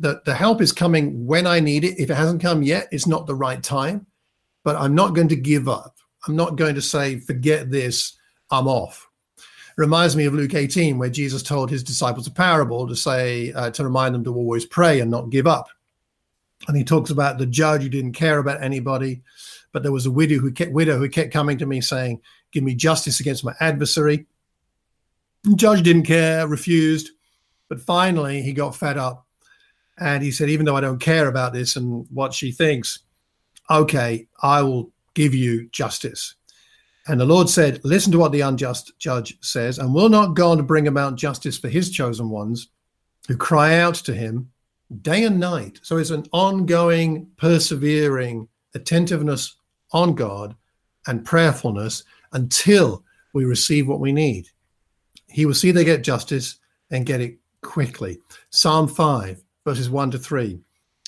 That 0.00 0.24
the 0.24 0.34
help 0.34 0.60
is 0.60 0.72
coming 0.72 1.24
when 1.24 1.46
I 1.46 1.60
need 1.60 1.84
it. 1.84 2.00
If 2.00 2.10
it 2.10 2.16
hasn't 2.16 2.42
come 2.42 2.64
yet, 2.64 2.88
it's 2.90 3.06
not 3.06 3.28
the 3.28 3.34
right 3.36 3.62
time. 3.62 4.06
But 4.64 4.74
I'm 4.74 4.96
not 4.96 5.14
going 5.14 5.28
to 5.28 5.36
give 5.36 5.68
up. 5.68 5.98
I'm 6.26 6.34
not 6.34 6.56
going 6.56 6.74
to 6.74 6.82
say, 6.82 7.20
forget 7.20 7.70
this, 7.70 8.18
I'm 8.54 8.68
off. 8.68 9.08
It 9.36 9.42
reminds 9.80 10.14
me 10.14 10.24
of 10.24 10.34
Luke 10.34 10.54
18, 10.54 10.98
where 10.98 11.10
Jesus 11.10 11.42
told 11.42 11.70
his 11.70 11.82
disciples 11.82 12.26
a 12.26 12.30
parable 12.30 12.86
to 12.86 12.94
say, 12.94 13.52
uh, 13.52 13.70
to 13.70 13.84
remind 13.84 14.14
them 14.14 14.24
to 14.24 14.34
always 14.34 14.64
pray 14.64 15.00
and 15.00 15.10
not 15.10 15.30
give 15.30 15.46
up. 15.46 15.68
And 16.68 16.76
he 16.76 16.84
talks 16.84 17.10
about 17.10 17.38
the 17.38 17.46
judge 17.46 17.82
who 17.82 17.88
didn't 17.88 18.12
care 18.12 18.38
about 18.38 18.62
anybody, 18.62 19.22
but 19.72 19.82
there 19.82 19.92
was 19.92 20.06
a 20.06 20.10
widow 20.10 20.38
who 20.38 20.52
kept, 20.52 20.72
widow 20.72 20.98
who 20.98 21.08
kept 21.08 21.32
coming 21.32 21.58
to 21.58 21.66
me 21.66 21.80
saying, 21.80 22.20
Give 22.52 22.62
me 22.62 22.76
justice 22.76 23.18
against 23.18 23.44
my 23.44 23.54
adversary. 23.58 24.26
The 25.42 25.56
judge 25.56 25.82
didn't 25.82 26.04
care, 26.04 26.46
refused. 26.46 27.10
But 27.68 27.80
finally, 27.80 28.42
he 28.42 28.52
got 28.52 28.76
fed 28.76 28.96
up 28.96 29.26
and 29.98 30.22
he 30.22 30.30
said, 30.30 30.48
Even 30.48 30.64
though 30.64 30.76
I 30.76 30.80
don't 30.80 31.00
care 31.00 31.26
about 31.26 31.52
this 31.52 31.74
and 31.74 32.06
what 32.10 32.32
she 32.32 32.52
thinks, 32.52 33.00
okay, 33.68 34.28
I 34.40 34.62
will 34.62 34.92
give 35.14 35.34
you 35.34 35.68
justice. 35.70 36.36
And 37.06 37.20
the 37.20 37.26
Lord 37.26 37.50
said, 37.50 37.80
Listen 37.84 38.12
to 38.12 38.18
what 38.18 38.32
the 38.32 38.40
unjust 38.40 38.98
judge 38.98 39.36
says, 39.42 39.78
and 39.78 39.92
will 39.92 40.08
not 40.08 40.34
God 40.34 40.66
bring 40.66 40.88
about 40.88 41.16
justice 41.16 41.58
for 41.58 41.68
his 41.68 41.90
chosen 41.90 42.30
ones 42.30 42.68
who 43.28 43.36
cry 43.36 43.78
out 43.78 43.94
to 43.96 44.14
him 44.14 44.50
day 45.02 45.24
and 45.24 45.38
night? 45.38 45.80
So 45.82 45.98
it's 45.98 46.10
an 46.10 46.26
ongoing, 46.32 47.30
persevering 47.36 48.48
attentiveness 48.74 49.56
on 49.92 50.14
God 50.14 50.56
and 51.06 51.24
prayerfulness 51.24 52.04
until 52.32 53.04
we 53.32 53.44
receive 53.44 53.86
what 53.86 54.00
we 54.00 54.12
need. 54.12 54.48
He 55.28 55.46
will 55.46 55.54
see 55.54 55.72
they 55.72 55.84
get 55.84 56.02
justice 56.04 56.58
and 56.90 57.06
get 57.06 57.20
it 57.20 57.38
quickly. 57.60 58.18
Psalm 58.50 58.88
5, 58.88 59.42
verses 59.64 59.90
1 59.90 60.12
to 60.12 60.18
3. 60.18 60.60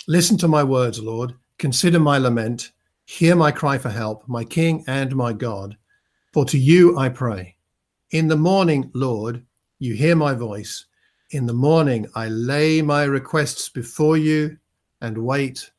Listen 0.09 0.37
to 0.39 0.49
my 0.49 0.63
words, 0.63 1.01
Lord. 1.01 1.35
Consider 1.59 1.99
my 1.99 2.19
lament. 2.19 2.73
Hear 3.07 3.37
my 3.37 3.51
cry 3.51 3.79
for 3.79 3.91
help, 3.91 4.27
my 4.27 4.45
King 4.45 4.85
and 4.87 5.15
my 5.15 5.33
God. 5.33 5.77
For 6.37 6.45
to 6.45 6.59
you 6.59 6.99
I 6.99 7.09
pray. 7.09 7.57
In 8.11 8.29
the 8.29 8.37
morning, 8.37 8.91
Lord, 8.93 9.43
you 9.79 9.95
hear 9.95 10.15
my 10.15 10.35
voice. 10.35 10.85
In 11.31 11.47
the 11.47 11.55
morning, 11.55 12.07
I 12.15 12.29
lay 12.29 12.83
my 12.83 13.05
requests 13.05 13.71
before 13.71 14.19
you 14.19 14.59
and 15.01 15.17
wait 15.17 15.71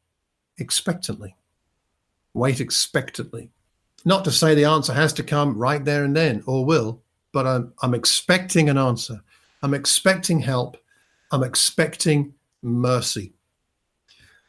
expectantly. 0.58 1.36
Wait 2.34 2.60
expectantly. 2.60 3.52
Not 4.04 4.26
to 4.26 4.32
say 4.32 4.56
the 4.56 4.66
answer 4.66 4.94
has 4.94 5.14
to 5.14 5.24
come 5.24 5.56
right 5.56 5.86
there 5.86 6.06
and 6.06 6.16
then 6.16 6.42
or 6.48 6.66
will, 6.66 7.04
but 7.34 7.46
I'm, 7.46 7.72
I'm 7.84 7.94
expecting 7.94 8.68
an 8.68 8.80
answer. 8.80 9.22
I'm 9.62 9.76
expecting 9.76 10.40
help. 10.40 10.78
I'm 11.32 11.44
expecting 11.44 12.34
mercy. 12.64 13.32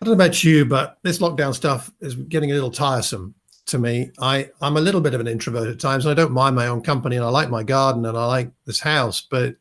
I 0.00 0.06
don't 0.06 0.16
know 0.16 0.24
about 0.24 0.42
you, 0.42 0.64
but 0.64 1.00
this 1.02 1.18
lockdown 1.18 1.54
stuff 1.54 1.92
is 2.00 2.14
getting 2.14 2.50
a 2.50 2.54
little 2.54 2.70
tiresome 2.70 3.34
to 3.68 3.78
me. 3.78 4.10
I, 4.20 4.50
I'm 4.60 4.76
a 4.76 4.80
little 4.80 5.00
bit 5.00 5.14
of 5.14 5.20
an 5.20 5.28
introvert 5.28 5.68
at 5.68 5.80
times, 5.80 6.04
and 6.04 6.12
I 6.12 6.20
don't 6.20 6.32
mind 6.32 6.56
my 6.56 6.66
own 6.66 6.82
company, 6.82 7.16
and 7.16 7.24
I 7.24 7.28
like 7.28 7.50
my 7.50 7.62
garden, 7.62 8.04
and 8.04 8.16
I 8.16 8.26
like 8.26 8.50
this 8.64 8.80
house. 8.80 9.20
But 9.20 9.56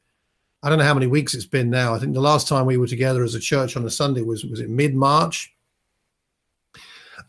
I 0.63 0.69
don't 0.69 0.79
know 0.79 0.85
how 0.85 0.93
many 0.93 1.07
weeks 1.07 1.33
it's 1.33 1.45
been 1.45 1.69
now. 1.69 1.93
I 1.93 1.99
think 1.99 2.13
the 2.13 2.21
last 2.21 2.47
time 2.47 2.65
we 2.65 2.77
were 2.77 2.87
together 2.87 3.23
as 3.23 3.35
a 3.35 3.39
church 3.39 3.77
on 3.77 3.85
a 3.85 3.89
Sunday 3.89 4.21
was 4.21 4.43
was 4.43 4.59
it 4.59 4.69
mid 4.69 4.95
March. 4.95 5.53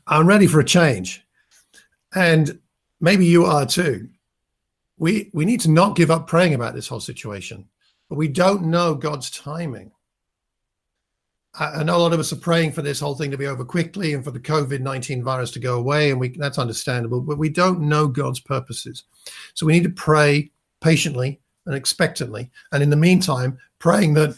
I'm 0.06 0.26
ready 0.26 0.46
for 0.46 0.60
a 0.60 0.64
change, 0.64 1.24
and 2.14 2.58
maybe 3.00 3.26
you 3.26 3.44
are 3.44 3.66
too. 3.66 4.08
We 4.96 5.30
we 5.32 5.44
need 5.44 5.60
to 5.60 5.70
not 5.70 5.96
give 5.96 6.10
up 6.10 6.26
praying 6.26 6.54
about 6.54 6.74
this 6.74 6.88
whole 6.88 7.00
situation, 7.00 7.68
but 8.08 8.16
we 8.16 8.28
don't 8.28 8.64
know 8.64 8.94
God's 8.94 9.30
timing. 9.30 9.92
I 11.54 11.82
know 11.82 11.96
a 11.96 11.98
lot 11.98 12.12
of 12.12 12.20
us 12.20 12.32
are 12.32 12.37
praying 12.37 12.72
for 12.72 12.82
this 12.82 13.00
whole 13.00 13.14
thing 13.14 13.30
to 13.30 13.38
be 13.38 13.46
over 13.46 13.64
quickly 13.64 14.12
and 14.12 14.22
for 14.22 14.30
the 14.30 14.40
COVID 14.40 14.80
19 14.80 15.24
virus 15.24 15.50
to 15.52 15.58
go 15.58 15.76
away, 15.76 16.11
and 16.11 16.20
we, 16.20 16.28
that's 16.28 16.58
understandable, 16.58 17.20
but 17.20 17.38
we 17.38 17.48
don't 17.48 17.80
know 17.80 18.06
God's 18.06 18.40
purposes. 18.40 19.04
So 19.54 19.66
we 19.66 19.72
need 19.72 19.84
to 19.84 19.90
pray 19.90 20.50
patiently 20.80 21.40
and 21.66 21.74
expectantly. 21.74 22.50
And 22.72 22.82
in 22.82 22.90
the 22.90 22.96
meantime, 22.96 23.58
praying 23.78 24.14
that, 24.14 24.37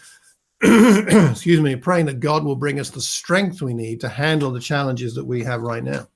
excuse 1.30 1.60
me, 1.60 1.76
praying 1.76 2.06
that 2.06 2.20
God 2.20 2.44
will 2.44 2.56
bring 2.56 2.80
us 2.80 2.90
the 2.90 3.00
strength 3.00 3.60
we 3.60 3.74
need 3.74 4.00
to 4.00 4.08
handle 4.08 4.50
the 4.50 4.60
challenges 4.60 5.14
that 5.14 5.24
we 5.24 5.42
have 5.44 5.62
right 5.62 5.84
now. 5.84 6.08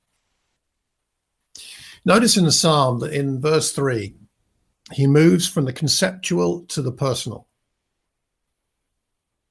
Notice 2.04 2.36
in 2.36 2.44
the 2.44 2.52
psalm 2.52 3.00
that 3.00 3.12
in 3.12 3.40
verse 3.40 3.72
3, 3.72 4.14
he 4.92 5.06
moves 5.06 5.48
from 5.48 5.64
the 5.64 5.72
conceptual 5.72 6.62
to 6.66 6.82
the 6.82 6.92
personal. 6.92 7.46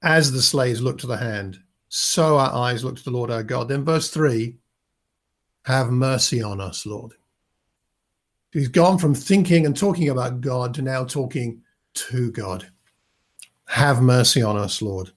As 0.04 0.32
the 0.32 0.42
slaves 0.42 0.82
look 0.82 0.98
to 1.00 1.08
the 1.08 1.18
hand, 1.18 1.60
so 1.88 2.38
our 2.38 2.54
eyes 2.54 2.84
look 2.84 2.98
to 2.98 3.04
the 3.04 3.12
Lord 3.12 3.32
our 3.32 3.42
God. 3.42 3.70
Then, 3.70 3.86
verse 3.86 4.10
3 4.10 4.56
Have 5.63 5.92
mercy 5.92 6.44
on 6.44 6.60
us, 6.60 6.86
Lord. 6.86 7.13
He's 8.52 8.68
gone 8.68 9.00
from 9.00 9.16
thinking 9.16 9.66
and 9.66 9.76
talking 9.76 10.10
about 10.10 10.42
God 10.42 10.74
to 10.76 10.82
now 10.82 11.06
talking 11.06 11.62
to 11.94 12.32
God. 12.32 12.70
Have 13.66 14.02
mercy 14.02 14.44
on 14.44 14.58
us, 14.58 14.82
Lord. 14.82 15.12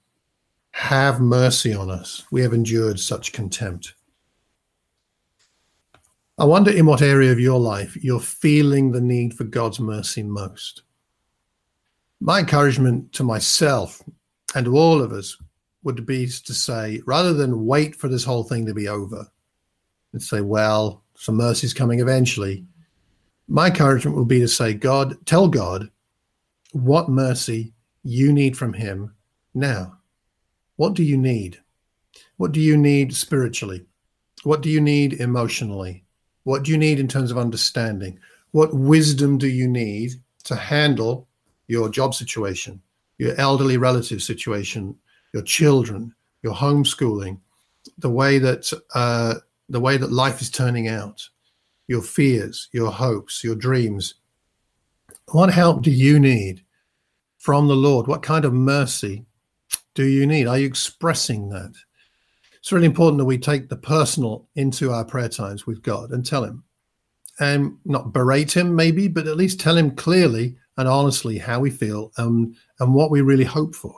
Have 0.70 1.20
mercy 1.20 1.74
on 1.74 1.90
us. 1.90 2.24
We 2.30 2.40
have 2.42 2.54
endured 2.54 3.00
such 3.00 3.32
contempt. 3.32 3.94
I 6.38 6.44
wonder 6.44 6.70
in 6.70 6.86
what 6.86 7.02
area 7.02 7.32
of 7.32 7.40
your 7.40 7.58
life 7.58 7.96
you're 7.96 8.20
feeling 8.20 8.92
the 8.92 9.00
need 9.00 9.34
for 9.34 9.44
God's 9.44 9.80
mercy 9.80 10.22
most. 10.22 10.82
My 12.20 12.40
encouragement 12.40 13.12
to 13.14 13.24
myself 13.24 14.02
and 14.56 14.64
to 14.64 14.78
all 14.78 15.02
of 15.02 15.12
us 15.12 15.36
would 15.82 16.06
be 16.06 16.26
to 16.26 16.54
say, 16.54 17.02
rather 17.04 17.34
than 17.34 17.66
wait 17.66 17.94
for 17.94 18.08
this 18.08 18.24
whole 18.24 18.42
thing 18.42 18.64
to 18.64 18.72
be 18.72 18.88
over 18.88 19.30
and 20.14 20.22
say, 20.22 20.40
well, 20.40 21.04
some 21.14 21.36
mercy's 21.36 21.74
coming 21.74 22.00
eventually, 22.00 22.64
my 23.48 23.66
encouragement 23.66 24.16
would 24.16 24.28
be 24.28 24.40
to 24.40 24.48
say, 24.48 24.72
God, 24.72 25.14
tell 25.26 25.46
God 25.46 25.90
what 26.72 27.10
mercy 27.10 27.74
you 28.02 28.32
need 28.32 28.56
from 28.56 28.72
Him 28.72 29.14
now. 29.52 29.98
What 30.76 30.94
do 30.94 31.02
you 31.02 31.18
need? 31.18 31.60
What 32.38 32.52
do 32.52 32.60
you 32.60 32.78
need 32.78 33.14
spiritually? 33.14 33.84
What 34.42 34.62
do 34.62 34.70
you 34.70 34.80
need 34.80 35.20
emotionally? 35.20 36.02
What 36.44 36.62
do 36.62 36.70
you 36.70 36.78
need 36.78 36.98
in 36.98 37.08
terms 37.08 37.30
of 37.30 37.36
understanding? 37.36 38.18
What 38.52 38.72
wisdom 38.72 39.36
do 39.36 39.48
you 39.48 39.68
need 39.68 40.12
to 40.44 40.56
handle 40.56 41.28
your 41.68 41.90
job 41.90 42.14
situation? 42.14 42.80
Your 43.18 43.34
elderly 43.40 43.76
relative 43.76 44.22
situation, 44.22 44.96
your 45.32 45.42
children, 45.42 46.14
your 46.42 46.54
homeschooling, 46.54 47.38
the 47.98 48.10
way 48.10 48.38
that 48.38 48.72
uh, 48.94 49.34
the 49.68 49.80
way 49.80 49.96
that 49.96 50.12
life 50.12 50.40
is 50.40 50.50
turning 50.50 50.88
out, 50.88 51.28
your 51.88 52.02
fears, 52.02 52.68
your 52.72 52.90
hopes, 52.90 53.42
your 53.42 53.56
dreams. 53.56 54.14
What 55.32 55.52
help 55.52 55.82
do 55.82 55.90
you 55.90 56.20
need 56.20 56.64
from 57.38 57.68
the 57.68 57.76
Lord? 57.76 58.06
What 58.06 58.22
kind 58.22 58.44
of 58.44 58.52
mercy 58.52 59.26
do 59.94 60.04
you 60.04 60.26
need? 60.26 60.46
Are 60.46 60.58
you 60.58 60.66
expressing 60.66 61.48
that? 61.50 61.74
It's 62.54 62.72
really 62.72 62.86
important 62.86 63.18
that 63.18 63.24
we 63.24 63.38
take 63.38 63.68
the 63.68 63.76
personal 63.76 64.48
into 64.56 64.92
our 64.92 65.04
prayer 65.04 65.28
times 65.28 65.66
with 65.66 65.82
God 65.82 66.10
and 66.10 66.24
tell 66.24 66.44
Him, 66.44 66.64
and 67.38 67.78
not 67.84 68.12
berate 68.12 68.56
Him, 68.56 68.74
maybe, 68.74 69.08
but 69.08 69.26
at 69.26 69.36
least 69.36 69.60
tell 69.60 69.76
Him 69.76 69.92
clearly 69.92 70.56
and 70.76 70.88
honestly 70.88 71.38
how 71.38 71.60
we 71.60 71.70
feel 71.70 72.12
and, 72.18 72.56
and 72.80 72.94
what 72.94 73.10
we 73.10 73.20
really 73.20 73.44
hope 73.44 73.74
for. 73.74 73.94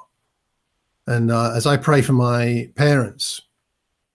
And 1.06 1.30
uh, 1.30 1.52
as 1.54 1.66
I 1.66 1.76
pray 1.76 2.02
for 2.02 2.12
my 2.12 2.70
parents, 2.74 3.40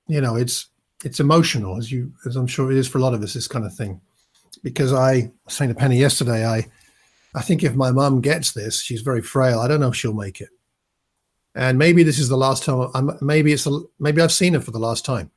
you 0.07 0.21
know, 0.21 0.35
it's 0.35 0.69
it's 1.03 1.19
emotional, 1.19 1.77
as 1.77 1.91
you 1.91 2.13
as 2.25 2.35
I'm 2.35 2.47
sure 2.47 2.71
it 2.71 2.77
is 2.77 2.87
for 2.87 2.99
a 2.99 3.01
lot 3.01 3.13
of 3.13 3.23
us, 3.23 3.33
this 3.33 3.47
kind 3.47 3.65
of 3.65 3.73
thing. 3.73 3.99
Because 4.61 4.93
I 4.93 5.31
was 5.43 5.55
saying 5.55 5.69
to 5.69 5.75
Penny 5.75 5.97
yesterday, 5.97 6.45
I 6.45 6.65
I 7.35 7.41
think 7.41 7.63
if 7.63 7.75
my 7.75 7.91
mum 7.91 8.21
gets 8.21 8.51
this, 8.51 8.81
she's 8.81 9.01
very 9.01 9.21
frail. 9.21 9.59
I 9.59 9.67
don't 9.67 9.79
know 9.79 9.89
if 9.89 9.95
she'll 9.95 10.13
make 10.13 10.39
it. 10.39 10.49
And 11.55 11.77
maybe 11.77 12.03
this 12.03 12.19
is 12.19 12.29
the 12.29 12.37
last 12.37 12.63
time. 12.63 12.89
I'm, 12.93 13.17
maybe 13.21 13.53
it's 13.53 13.65
a, 13.65 13.79
maybe 13.99 14.21
I've 14.21 14.31
seen 14.31 14.53
her 14.53 14.59
for 14.59 14.71
the 14.71 14.79
last 14.79 15.03
time. 15.03 15.31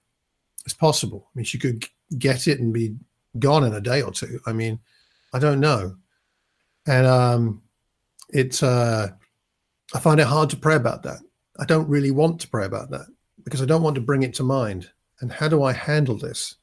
It's 0.64 0.74
possible. 0.74 1.26
I 1.28 1.30
mean, 1.34 1.44
she 1.44 1.58
could 1.58 1.86
get 2.18 2.46
it 2.46 2.60
and 2.60 2.72
be 2.72 2.96
gone 3.38 3.64
in 3.64 3.74
a 3.74 3.80
day 3.80 4.02
or 4.02 4.12
two. 4.12 4.40
I 4.46 4.52
mean, 4.52 4.78
I 5.32 5.38
don't 5.38 5.60
know 5.60 5.96
and 6.86 7.06
um, 7.06 7.62
it's 8.30 8.62
uh, 8.62 9.08
I 9.94 10.00
find 10.00 10.20
it 10.20 10.26
hard 10.26 10.50
to 10.50 10.56
pray 10.56 10.76
about 10.76 11.02
that. 11.04 11.18
I 11.58 11.64
don't 11.64 11.88
really 11.88 12.10
want 12.10 12.40
to 12.40 12.48
pray 12.48 12.66
about 12.66 12.90
that 12.90 13.06
because 13.44 13.62
I 13.62 13.66
don't 13.66 13.82
want 13.82 13.94
to 13.94 14.00
bring 14.00 14.22
it 14.22 14.34
to 14.34 14.42
mind. 14.42 14.90
And 15.20 15.32
how 15.32 15.48
do 15.48 15.62
I 15.62 15.72
handle 15.72 16.18
this? 16.18 16.56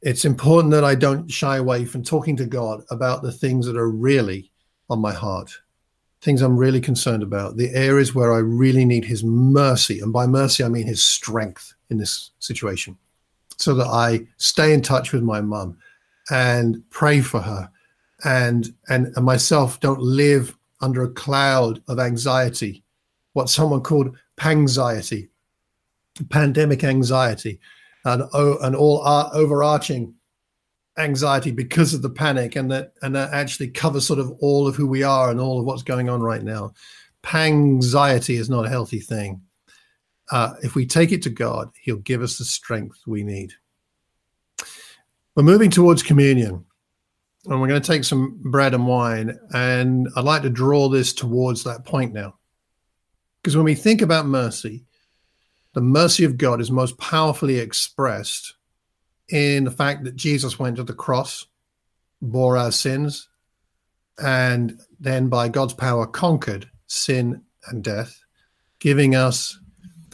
It's 0.00 0.24
important 0.24 0.72
that 0.72 0.84
I 0.84 0.94
don't 0.94 1.30
shy 1.30 1.58
away 1.58 1.84
from 1.84 2.02
talking 2.02 2.36
to 2.36 2.46
God 2.46 2.82
about 2.90 3.22
the 3.22 3.32
things 3.32 3.66
that 3.66 3.76
are 3.76 3.90
really 3.90 4.50
on 4.88 4.98
my 4.98 5.12
heart, 5.12 5.52
things 6.22 6.40
I'm 6.40 6.56
really 6.56 6.80
concerned 6.80 7.22
about, 7.22 7.58
the 7.58 7.70
areas 7.74 8.14
where 8.14 8.32
I 8.32 8.38
really 8.38 8.86
need 8.86 9.04
His 9.04 9.22
mercy. 9.22 10.00
And 10.00 10.12
by 10.12 10.26
mercy, 10.26 10.64
I 10.64 10.68
mean 10.68 10.86
His 10.86 11.04
strength 11.04 11.74
in 11.90 11.98
this 11.98 12.30
situation, 12.38 12.96
so 13.58 13.74
that 13.74 13.88
I 13.88 14.26
stay 14.38 14.72
in 14.72 14.80
touch 14.80 15.12
with 15.12 15.22
my 15.22 15.42
mum 15.42 15.76
and 16.30 16.82
pray 16.88 17.20
for 17.20 17.40
her 17.40 17.70
and, 18.24 18.72
and 18.88 19.14
myself 19.16 19.80
don't 19.80 20.00
live 20.00 20.56
under 20.80 21.02
a 21.02 21.10
cloud 21.10 21.82
of 21.88 21.98
anxiety, 21.98 22.82
what 23.32 23.48
someone 23.48 23.80
called 23.80 24.16
pangxiety, 24.36 25.28
pandemic 26.28 26.84
anxiety, 26.84 27.60
and, 28.04 28.22
and 28.32 28.76
all 28.76 29.02
overarching 29.32 30.14
anxiety 30.98 31.50
because 31.50 31.94
of 31.94 32.02
the 32.02 32.10
panic 32.10 32.54
and 32.56 32.70
that 32.70 32.92
and 33.00 33.14
that 33.14 33.32
actually 33.32 33.68
covers 33.68 34.06
sort 34.06 34.18
of 34.18 34.30
all 34.40 34.68
of 34.68 34.76
who 34.76 34.86
we 34.86 35.02
are 35.02 35.30
and 35.30 35.40
all 35.40 35.58
of 35.58 35.64
what's 35.64 35.82
going 35.82 36.10
on 36.10 36.20
right 36.20 36.42
now. 36.42 36.72
Anxiety 37.32 38.36
is 38.36 38.50
not 38.50 38.66
a 38.66 38.68
healthy 38.68 39.00
thing. 39.00 39.40
Uh, 40.30 40.54
if 40.62 40.74
we 40.74 40.86
take 40.86 41.12
it 41.12 41.22
to 41.22 41.30
god 41.30 41.70
he'll 41.80 41.96
give 41.96 42.22
us 42.22 42.38
the 42.38 42.44
strength 42.44 43.00
we 43.06 43.22
need. 43.22 43.52
We're 45.34 45.42
moving 45.42 45.70
towards 45.70 46.02
communion 46.02 46.64
and 47.46 47.60
we're 47.60 47.68
going 47.68 47.80
to 47.80 47.86
take 47.86 48.04
some 48.04 48.38
bread 48.42 48.74
and 48.74 48.86
wine 48.86 49.38
and 49.54 50.08
i'd 50.16 50.24
like 50.24 50.42
to 50.42 50.50
draw 50.50 50.88
this 50.88 51.12
towards 51.12 51.64
that 51.64 51.84
point 51.84 52.12
now 52.12 52.34
because 53.40 53.56
when 53.56 53.64
we 53.64 53.74
think 53.74 54.02
about 54.02 54.26
mercy 54.26 54.84
the 55.74 55.80
mercy 55.80 56.24
of 56.24 56.36
god 56.36 56.60
is 56.60 56.70
most 56.70 56.96
powerfully 56.98 57.58
expressed 57.58 58.54
in 59.32 59.64
the 59.64 59.70
fact 59.70 60.04
that 60.04 60.14
Jesus 60.14 60.58
went 60.58 60.76
to 60.76 60.84
the 60.84 60.92
cross, 60.92 61.46
bore 62.20 62.56
our 62.56 62.70
sins, 62.70 63.28
and 64.22 64.78
then 65.00 65.28
by 65.28 65.48
God's 65.48 65.72
power 65.72 66.06
conquered 66.06 66.70
sin 66.86 67.42
and 67.66 67.82
death, 67.82 68.22
giving 68.78 69.14
us 69.14 69.58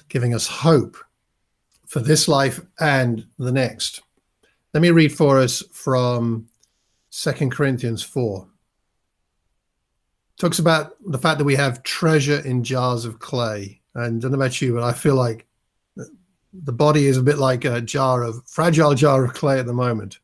giving 0.08 0.32
us 0.32 0.46
hope 0.46 0.96
for 1.86 2.00
this 2.00 2.28
life 2.28 2.60
and 2.80 3.26
the 3.38 3.52
next. 3.52 4.00
Let 4.72 4.80
me 4.80 4.90
read 4.90 5.12
for 5.12 5.38
us 5.38 5.62
from 5.72 6.48
Second 7.18 7.50
Corinthians 7.50 8.00
4. 8.00 8.46
Talks 10.38 10.60
about 10.60 10.94
the 11.04 11.18
fact 11.18 11.38
that 11.38 11.44
we 11.44 11.56
have 11.56 11.82
treasure 11.82 12.38
in 12.46 12.62
jars 12.62 13.04
of 13.04 13.18
clay. 13.18 13.80
And 13.96 14.04
I 14.04 14.20
don't 14.20 14.30
know 14.30 14.36
about 14.36 14.62
you, 14.62 14.72
but 14.72 14.84
I 14.84 14.92
feel 14.92 15.16
like 15.16 15.44
the 15.96 16.72
body 16.72 17.06
is 17.06 17.16
a 17.16 17.22
bit 17.24 17.38
like 17.38 17.64
a 17.64 17.80
jar 17.80 18.22
of 18.22 18.46
fragile 18.46 18.94
jar 18.94 19.24
of 19.24 19.34
clay 19.34 19.58
at 19.58 19.66
the 19.66 19.72
moment. 19.72 20.20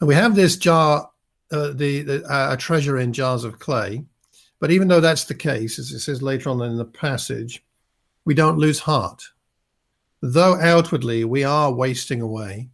And 0.00 0.08
we 0.08 0.16
have 0.16 0.34
this 0.34 0.56
jar, 0.56 1.08
uh, 1.52 1.70
the, 1.72 2.02
the 2.02 2.24
uh, 2.24 2.54
a 2.54 2.56
treasure 2.56 2.98
in 2.98 3.12
jars 3.12 3.44
of 3.44 3.60
clay. 3.60 4.04
But 4.58 4.72
even 4.72 4.88
though 4.88 5.00
that's 5.00 5.22
the 5.22 5.36
case, 5.36 5.78
as 5.78 5.92
it 5.92 6.00
says 6.00 6.20
later 6.20 6.50
on 6.50 6.62
in 6.62 6.78
the 6.78 6.84
passage, 6.84 7.64
we 8.24 8.34
don't 8.34 8.58
lose 8.58 8.80
heart. 8.80 9.22
Though 10.20 10.60
outwardly 10.60 11.22
we 11.22 11.44
are 11.44 11.72
wasting 11.72 12.20
away, 12.20 12.70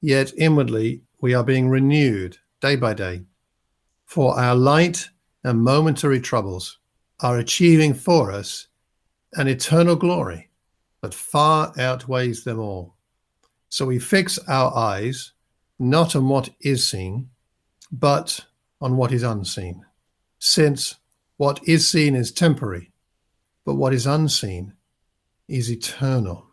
yet 0.00 0.32
inwardly 0.38 1.02
we 1.20 1.34
are 1.34 1.44
being 1.44 1.68
renewed 1.68 2.38
day 2.60 2.76
by 2.76 2.94
day. 2.94 3.22
For 4.06 4.38
our 4.38 4.54
light 4.54 5.08
and 5.44 5.62
momentary 5.62 6.20
troubles 6.20 6.78
are 7.20 7.38
achieving 7.38 7.94
for 7.94 8.32
us 8.32 8.68
an 9.34 9.46
eternal 9.46 9.96
glory 9.96 10.50
that 11.02 11.14
far 11.14 11.72
outweighs 11.78 12.44
them 12.44 12.58
all. 12.58 12.94
So 13.68 13.86
we 13.86 13.98
fix 13.98 14.38
our 14.48 14.76
eyes 14.76 15.32
not 15.78 16.16
on 16.16 16.28
what 16.28 16.50
is 16.60 16.86
seen, 16.88 17.30
but 17.92 18.40
on 18.80 18.96
what 18.96 19.12
is 19.12 19.22
unseen, 19.22 19.84
since 20.38 20.96
what 21.36 21.60
is 21.66 21.88
seen 21.88 22.14
is 22.14 22.32
temporary, 22.32 22.92
but 23.64 23.74
what 23.74 23.94
is 23.94 24.06
unseen 24.06 24.74
is 25.48 25.70
eternal. 25.70 26.46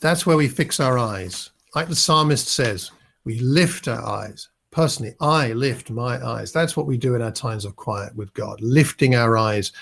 That's 0.00 0.24
where 0.24 0.36
we 0.36 0.48
fix 0.48 0.80
our 0.80 0.98
eyes. 0.98 1.50
Like 1.74 1.88
the 1.88 1.96
psalmist 1.96 2.48
says, 2.48 2.90
we 3.24 3.38
lift 3.40 3.88
our 3.88 4.04
eyes. 4.04 4.48
Personally, 4.70 5.14
I 5.20 5.52
lift 5.52 5.90
my 5.90 6.24
eyes. 6.24 6.52
That's 6.52 6.76
what 6.76 6.86
we 6.86 6.98
do 6.98 7.14
in 7.14 7.22
our 7.22 7.32
times 7.32 7.64
of 7.64 7.74
quiet 7.76 8.14
with 8.14 8.32
God, 8.34 8.60
lifting 8.60 9.14
our 9.14 9.36
eyes 9.36 9.72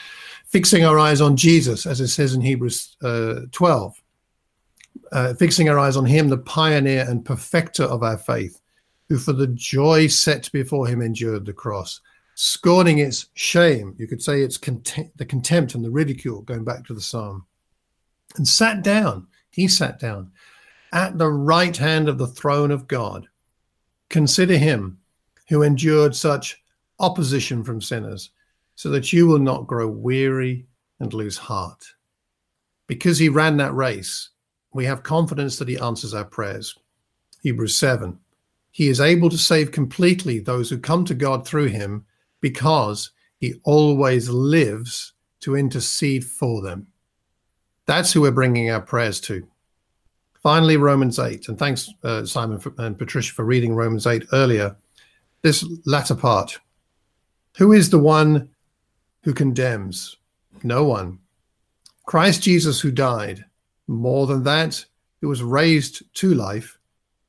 fixing 0.47 0.85
our 0.85 0.99
eyes 0.99 1.21
on 1.21 1.37
Jesus, 1.37 1.87
as 1.87 2.01
it 2.01 2.09
says 2.09 2.35
in 2.35 2.41
Hebrews 2.41 2.97
uh, 3.03 3.41
12, 3.53 4.03
uh, 5.13 5.35
fixing 5.35 5.69
our 5.69 5.79
eyes 5.79 5.97
on 5.97 6.07
him, 6.07 6.29
the 6.29 6.39
pioneer 6.39 7.05
and 7.09 7.25
perfecter 7.25 7.85
of 7.85 8.03
our 8.03 8.17
faith, 8.17 8.61
who 9.09 9.19
for 9.19 9.33
the 9.33 9.49
joy 9.49 10.07
set 10.07 10.51
before 10.53 10.87
him 10.87 11.03
endured 11.03 11.47
the 11.47 11.53
cross, 11.53 12.01
scorning 12.35 12.99
its 12.99 13.27
shame. 13.35 13.95
You 13.99 14.07
could 14.07 14.23
say 14.23 14.43
it's 14.43 14.59
the 14.59 15.27
contempt 15.27 15.75
and 15.75 15.85
the 15.85 15.91
ridicule, 15.91 16.43
going 16.43 16.65
back 16.65 16.87
to 16.87 16.95
the 16.95 17.01
psalm, 17.01 17.47
and 18.37 18.47
sat 18.47 18.83
down. 18.83 19.27
He 19.51 19.69
sat 19.69 19.99
down 19.99 20.33
at 20.93 21.19
the 21.19 21.29
right 21.29 21.77
hand 21.77 22.09
of 22.09 22.19
the 22.19 22.27
throne 22.27 22.71
of 22.71 22.89
God. 22.89 23.29
Consider 24.09 24.57
him 24.57 24.99
who 25.49 25.63
endured 25.63 26.15
such 26.15 26.63
opposition 26.99 27.63
from 27.63 27.81
sinners 27.81 28.31
so 28.75 28.91
that 28.91 29.13
you 29.13 29.27
will 29.27 29.39
not 29.39 29.67
grow 29.67 29.89
weary 29.89 30.67
and 31.01 31.13
lose 31.13 31.37
heart. 31.37 31.85
Because 32.87 33.19
he 33.19 33.29
ran 33.29 33.57
that 33.57 33.75
race, 33.75 34.31
we 34.73 34.85
have 34.85 35.03
confidence 35.03 35.59
that 35.59 35.69
he 35.69 35.79
answers 35.79 36.15
our 36.15 36.25
prayers. 36.25 36.77
Hebrews 37.43 37.77
7. 37.77 38.19
He 38.71 38.89
is 38.89 39.01
able 39.01 39.31
to 39.31 39.39
save 39.39 39.73
completely 39.73 40.39
those 40.39 40.69
who 40.69 40.79
come 40.79 41.05
to 41.07 41.15
God 41.15 41.47
through 41.47 41.69
him 41.69 42.05
because 42.41 43.11
he 43.39 43.55
always 43.65 44.29
lives 44.29 45.15
to 45.41 45.57
intercede 45.57 46.25
for 46.25 46.61
them. 46.63 46.89
That's 47.87 48.13
who 48.13 48.23
we're 48.23 48.33
bringing 48.33 48.71
our 48.71 48.81
prayers 48.81 49.21
to. 49.23 49.47
Finally, 50.47 50.77
Romans 50.77 51.19
8. 51.19 51.49
And 51.49 51.59
thanks, 51.59 51.93
uh, 52.05 52.25
Simon 52.25 52.63
and 52.79 52.97
Patricia, 52.97 53.35
for 53.35 53.45
reading 53.45 53.75
Romans 53.75 54.07
8 54.07 54.27
earlier. 54.33 54.77
This 55.43 55.69
latter 55.87 56.15
part. 56.15 56.61
Who 57.57 57.73
is 57.73 57.91
the 57.91 57.99
one 57.99 58.51
who 59.25 59.35
condemns? 59.35 60.19
No 60.63 60.85
one. 60.85 61.19
Christ 62.05 62.43
Jesus, 62.43 62.81
who 62.81 62.93
died, 62.93 63.45
more 63.89 64.29
than 64.29 64.45
that, 64.45 64.85
who 65.21 65.27
was 65.27 65.43
raised 65.43 66.05
to 66.15 66.33
life, 66.33 66.79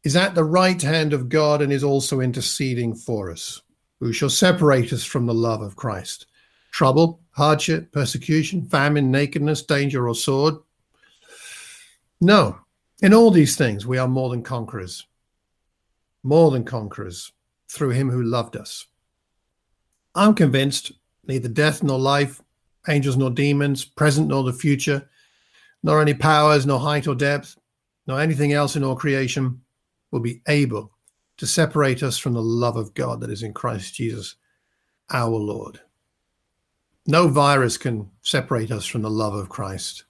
is 0.04 0.16
at 0.16 0.36
the 0.36 0.44
right 0.44 0.80
hand 0.80 1.12
of 1.12 1.28
God 1.28 1.64
and 1.64 1.74
is 1.74 1.84
also 1.84 2.20
interceding 2.20 2.94
for 2.94 3.32
us. 3.32 3.64
Who 4.00 4.14
shall 4.14 4.30
separate 4.30 4.94
us 4.94 5.04
from 5.04 5.26
the 5.26 5.34
love 5.34 5.64
of 5.64 5.76
Christ? 5.76 6.28
Trouble, 6.70 7.20
hardship, 7.32 7.92
persecution, 7.92 8.70
famine, 8.70 9.10
nakedness, 9.10 9.64
danger, 9.64 10.08
or 10.08 10.14
sword? 10.14 10.54
No. 12.22 12.60
In 13.02 13.14
all 13.14 13.30
these 13.30 13.56
things, 13.56 13.86
we 13.86 14.00
are 14.00 14.08
more 14.08 14.30
than 14.30 14.42
conquerors. 14.42 15.06
More 16.24 16.50
than 16.50 16.64
conquerors 16.64 17.32
through 17.70 17.92
him 17.92 18.10
who 18.10 18.24
loved 18.24 18.58
us. 18.58 18.88
I'm 20.16 20.34
convinced 20.34 20.94
neither 21.28 21.48
death 21.48 21.84
nor 21.84 22.00
life, 22.00 22.42
angels 22.88 23.18
nor 23.18 23.30
demons, 23.30 23.86
present 23.86 24.30
nor 24.30 24.44
the 24.44 24.54
future, 24.54 25.08
nor 25.84 26.02
any 26.02 26.16
powers, 26.16 26.66
nor 26.66 26.80
height 26.80 27.08
or 27.08 27.14
depth, 27.14 27.56
nor 28.08 28.20
anything 28.20 28.54
else 28.54 28.76
in 28.76 28.84
all 28.84 28.96
creation 28.96 29.62
will 30.10 30.22
be 30.22 30.42
able 30.48 30.92
to 31.38 31.46
separate 31.46 32.02
us 32.02 32.18
from 32.18 32.34
the 32.34 32.42
love 32.42 32.78
of 32.78 32.96
God 32.96 33.22
that 33.22 33.30
is 33.30 33.44
in 33.44 33.54
Christ 33.54 33.94
Jesus, 33.94 34.36
our 35.12 35.30
Lord. 35.30 35.82
No 37.06 37.28
virus 37.28 37.78
can 37.78 38.10
separate 38.22 38.72
us 38.72 38.86
from 38.86 39.04
the 39.04 39.10
love 39.10 39.36
of 39.36 39.50
Christ. 39.50 40.06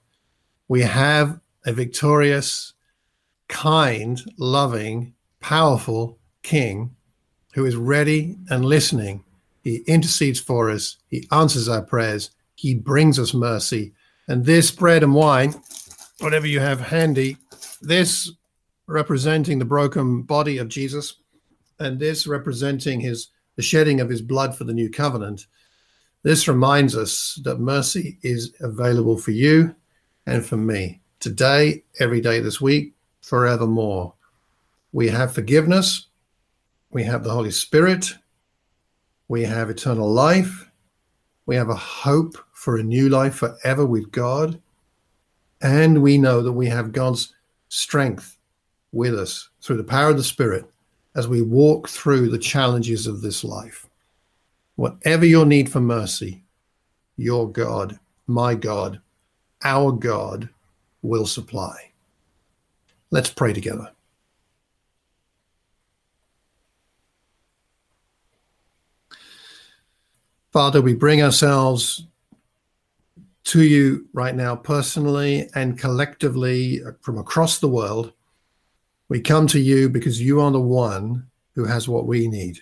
We 0.69 0.81
have 0.81 1.41
a 1.65 1.73
victorious, 1.73 2.73
kind, 3.47 4.21
loving, 4.37 5.13
powerful 5.39 6.19
King 6.43 6.95
who 7.53 7.65
is 7.65 7.75
ready 7.75 8.37
and 8.49 8.65
listening 8.65 9.23
he 9.67 9.83
intercedes 9.85 10.39
for 10.39 10.69
us. 10.69 10.95
He 11.09 11.27
answers 11.29 11.67
our 11.67 11.81
prayers. 11.81 12.31
He 12.55 12.73
brings 12.73 13.19
us 13.19 13.33
mercy. 13.33 13.91
And 14.29 14.45
this 14.45 14.71
bread 14.71 15.03
and 15.03 15.13
wine, 15.13 15.55
whatever 16.19 16.47
you 16.47 16.61
have 16.61 16.79
handy, 16.79 17.35
this 17.81 18.31
representing 18.87 19.59
the 19.59 19.65
broken 19.65 20.21
body 20.21 20.57
of 20.57 20.69
Jesus, 20.69 21.15
and 21.79 21.99
this 21.99 22.25
representing 22.27 23.01
his 23.01 23.27
the 23.57 23.61
shedding 23.61 23.99
of 23.99 24.07
his 24.07 24.21
blood 24.21 24.55
for 24.55 24.63
the 24.63 24.73
new 24.73 24.89
covenant. 24.89 25.47
This 26.23 26.47
reminds 26.47 26.95
us 26.95 27.37
that 27.43 27.59
mercy 27.59 28.19
is 28.21 28.53
available 28.61 29.17
for 29.17 29.31
you 29.31 29.75
and 30.25 30.45
for 30.45 30.55
me 30.55 31.01
today, 31.19 31.83
every 31.99 32.21
day 32.21 32.39
this 32.39 32.61
week, 32.61 32.93
forevermore. 33.27 34.13
We 34.93 35.09
have 35.09 35.33
forgiveness. 35.33 36.07
We 36.91 37.03
have 37.03 37.23
the 37.23 37.31
Holy 37.31 37.51
Spirit. 37.51 38.13
We 39.27 39.43
have 39.43 39.69
eternal 39.69 40.09
life. 40.09 40.71
We 41.45 41.57
have 41.57 41.69
a 41.69 41.75
hope 41.75 42.37
for 42.53 42.77
a 42.77 42.83
new 42.83 43.09
life 43.09 43.35
forever 43.35 43.85
with 43.85 44.11
God. 44.11 44.61
And 45.61 46.01
we 46.01 46.17
know 46.17 46.41
that 46.41 46.53
we 46.53 46.67
have 46.67 46.93
God's 46.93 47.33
strength 47.67 48.37
with 48.93 49.13
us 49.13 49.49
through 49.61 49.77
the 49.77 49.83
power 49.83 50.11
of 50.11 50.17
the 50.17 50.23
Spirit 50.23 50.65
as 51.13 51.27
we 51.27 51.41
walk 51.41 51.89
through 51.89 52.29
the 52.29 52.37
challenges 52.37 53.07
of 53.07 53.21
this 53.21 53.43
life. 53.43 53.87
Whatever 54.75 55.25
your 55.25 55.45
need 55.45 55.69
for 55.69 55.81
mercy, 55.81 56.43
your 57.17 57.51
God, 57.51 57.99
my 58.25 58.55
God, 58.55 59.01
our 59.63 59.91
God 59.91 60.47
will 61.01 61.25
supply. 61.25 61.91
Let's 63.09 63.29
pray 63.29 63.53
together. 63.53 63.91
Father, 70.51 70.81
we 70.81 70.93
bring 70.93 71.21
ourselves 71.21 72.07
to 73.45 73.63
you 73.63 74.07
right 74.11 74.35
now, 74.35 74.55
personally 74.55 75.49
and 75.55 75.79
collectively 75.79 76.81
from 77.01 77.17
across 77.17 77.59
the 77.59 77.67
world. 77.67 78.11
We 79.07 79.21
come 79.21 79.47
to 79.47 79.59
you 79.59 79.87
because 79.87 80.21
you 80.21 80.41
are 80.41 80.51
the 80.51 80.59
one 80.59 81.27
who 81.55 81.65
has 81.65 81.87
what 81.87 82.07
we 82.07 82.27
need. 82.27 82.59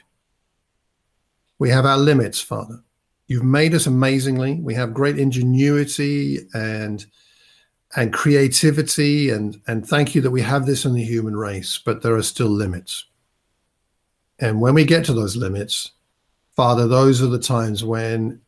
We 1.57 1.69
have 1.69 1.85
our 1.85 1.97
limits, 1.97 2.39
Father. 2.39 2.83
You've 3.27 3.43
made 3.43 3.73
us 3.73 3.87
amazingly. 3.87 4.55
We 4.55 4.75
have 4.75 4.93
great 4.93 5.17
ingenuity 5.17 6.47
and 6.53 7.03
and 7.95 8.13
creativity 8.13 9.29
and 9.29 9.61
and 9.67 9.87
thank 9.87 10.13
you 10.15 10.21
that 10.21 10.31
we 10.31 10.41
have 10.41 10.65
this 10.65 10.85
in 10.85 10.93
the 10.93 11.03
human 11.03 11.35
race, 11.35 11.79
but 11.83 12.01
there 12.01 12.15
are 12.15 12.23
still 12.23 12.49
limits. 12.49 13.05
And 14.39 14.59
when 14.59 14.73
we 14.73 14.83
get 14.83 15.05
to 15.05 15.13
those 15.13 15.37
limits, 15.37 15.91
Father, 16.55 16.87
those 16.87 17.21
are 17.21 17.27
the 17.27 17.39
times 17.39 17.83
when 17.83 18.41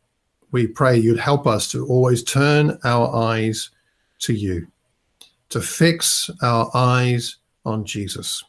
we 0.50 0.66
pray 0.66 0.96
you'd 0.96 1.18
help 1.18 1.46
us 1.46 1.70
to 1.72 1.86
always 1.86 2.22
turn 2.22 2.78
our 2.84 3.14
eyes 3.14 3.70
to 4.20 4.32
you, 4.32 4.66
to 5.50 5.60
fix 5.60 6.30
our 6.42 6.70
eyes 6.74 7.36
on 7.64 7.84
Jesus, 7.84 8.44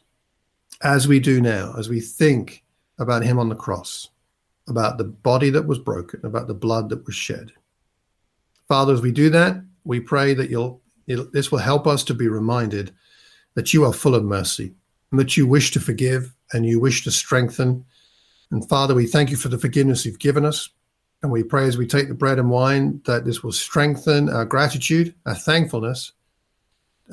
as 0.82 1.06
we 1.06 1.20
do 1.20 1.40
now, 1.40 1.74
as 1.78 1.88
we 1.88 2.00
think 2.00 2.64
about 2.98 3.22
him 3.22 3.38
on 3.38 3.48
the 3.48 3.54
cross, 3.54 4.08
about 4.68 4.98
the 4.98 5.04
body 5.04 5.50
that 5.50 5.66
was 5.66 5.78
broken, 5.78 6.20
about 6.24 6.46
the 6.46 6.54
blood 6.54 6.88
that 6.88 7.04
was 7.06 7.14
shed. 7.14 7.52
Father, 8.68 8.92
as 8.94 9.02
we 9.02 9.12
do 9.12 9.30
that, 9.30 9.62
we 9.84 10.00
pray 10.00 10.34
that 10.34 10.50
you'll, 10.50 10.79
this 11.32 11.50
will 11.50 11.58
help 11.58 11.86
us 11.86 12.04
to 12.04 12.14
be 12.14 12.28
reminded 12.28 12.92
that 13.54 13.72
you 13.74 13.84
are 13.84 13.92
full 13.92 14.14
of 14.14 14.24
mercy 14.24 14.74
and 15.10 15.20
that 15.20 15.36
you 15.36 15.46
wish 15.46 15.70
to 15.72 15.80
forgive 15.80 16.34
and 16.52 16.66
you 16.66 16.80
wish 16.80 17.04
to 17.04 17.10
strengthen. 17.10 17.84
And 18.50 18.68
Father, 18.68 18.94
we 18.94 19.06
thank 19.06 19.30
you 19.30 19.36
for 19.36 19.48
the 19.48 19.58
forgiveness 19.58 20.04
you've 20.04 20.18
given 20.18 20.44
us. 20.44 20.70
And 21.22 21.30
we 21.30 21.42
pray 21.42 21.66
as 21.66 21.76
we 21.76 21.86
take 21.86 22.08
the 22.08 22.14
bread 22.14 22.38
and 22.38 22.50
wine 22.50 23.02
that 23.04 23.24
this 23.24 23.42
will 23.42 23.52
strengthen 23.52 24.30
our 24.30 24.44
gratitude, 24.44 25.14
our 25.26 25.34
thankfulness, 25.34 26.12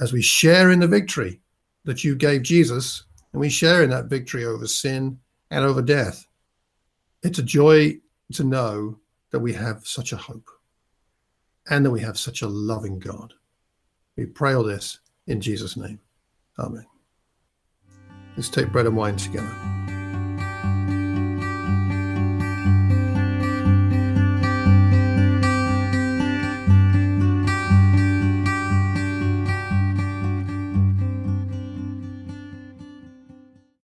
as 0.02 0.14
we 0.14 0.22
share 0.22 0.72
in 0.72 0.80
the 0.80 0.88
victory 0.88 1.42
that 1.84 2.04
you 2.04 2.16
gave 2.16 2.44
Jesus, 2.44 3.04
and 3.34 3.42
we 3.42 3.50
share 3.50 3.84
in 3.84 3.90
that 3.90 4.06
victory 4.06 4.46
over 4.46 4.68
sin 4.68 5.20
and 5.52 5.66
over 5.66 5.82
death. 5.82 6.26
It's 7.24 7.40
a 7.40 7.44
joy 7.44 7.98
to 8.34 8.44
know 8.44 9.00
that 9.32 9.40
we 9.40 9.54
have 9.54 9.86
such 9.86 10.14
a 10.14 10.18
hope 10.18 10.50
and 11.70 11.86
that 11.86 11.92
we 11.92 12.02
have 12.02 12.18
such 12.18 12.42
a 12.42 12.48
loving 12.48 13.00
God. 13.00 13.34
We 14.18 14.26
pray 14.26 14.54
all 14.54 14.64
this 14.64 15.00
in 15.28 15.40
Jesus' 15.40 15.78
name. 15.78 16.00
Amen. 16.60 16.86
Let's 18.36 18.50
take 18.50 18.72
bread 18.72 18.88
and 18.88 18.98
wine 18.98 19.16
together. 19.16 19.77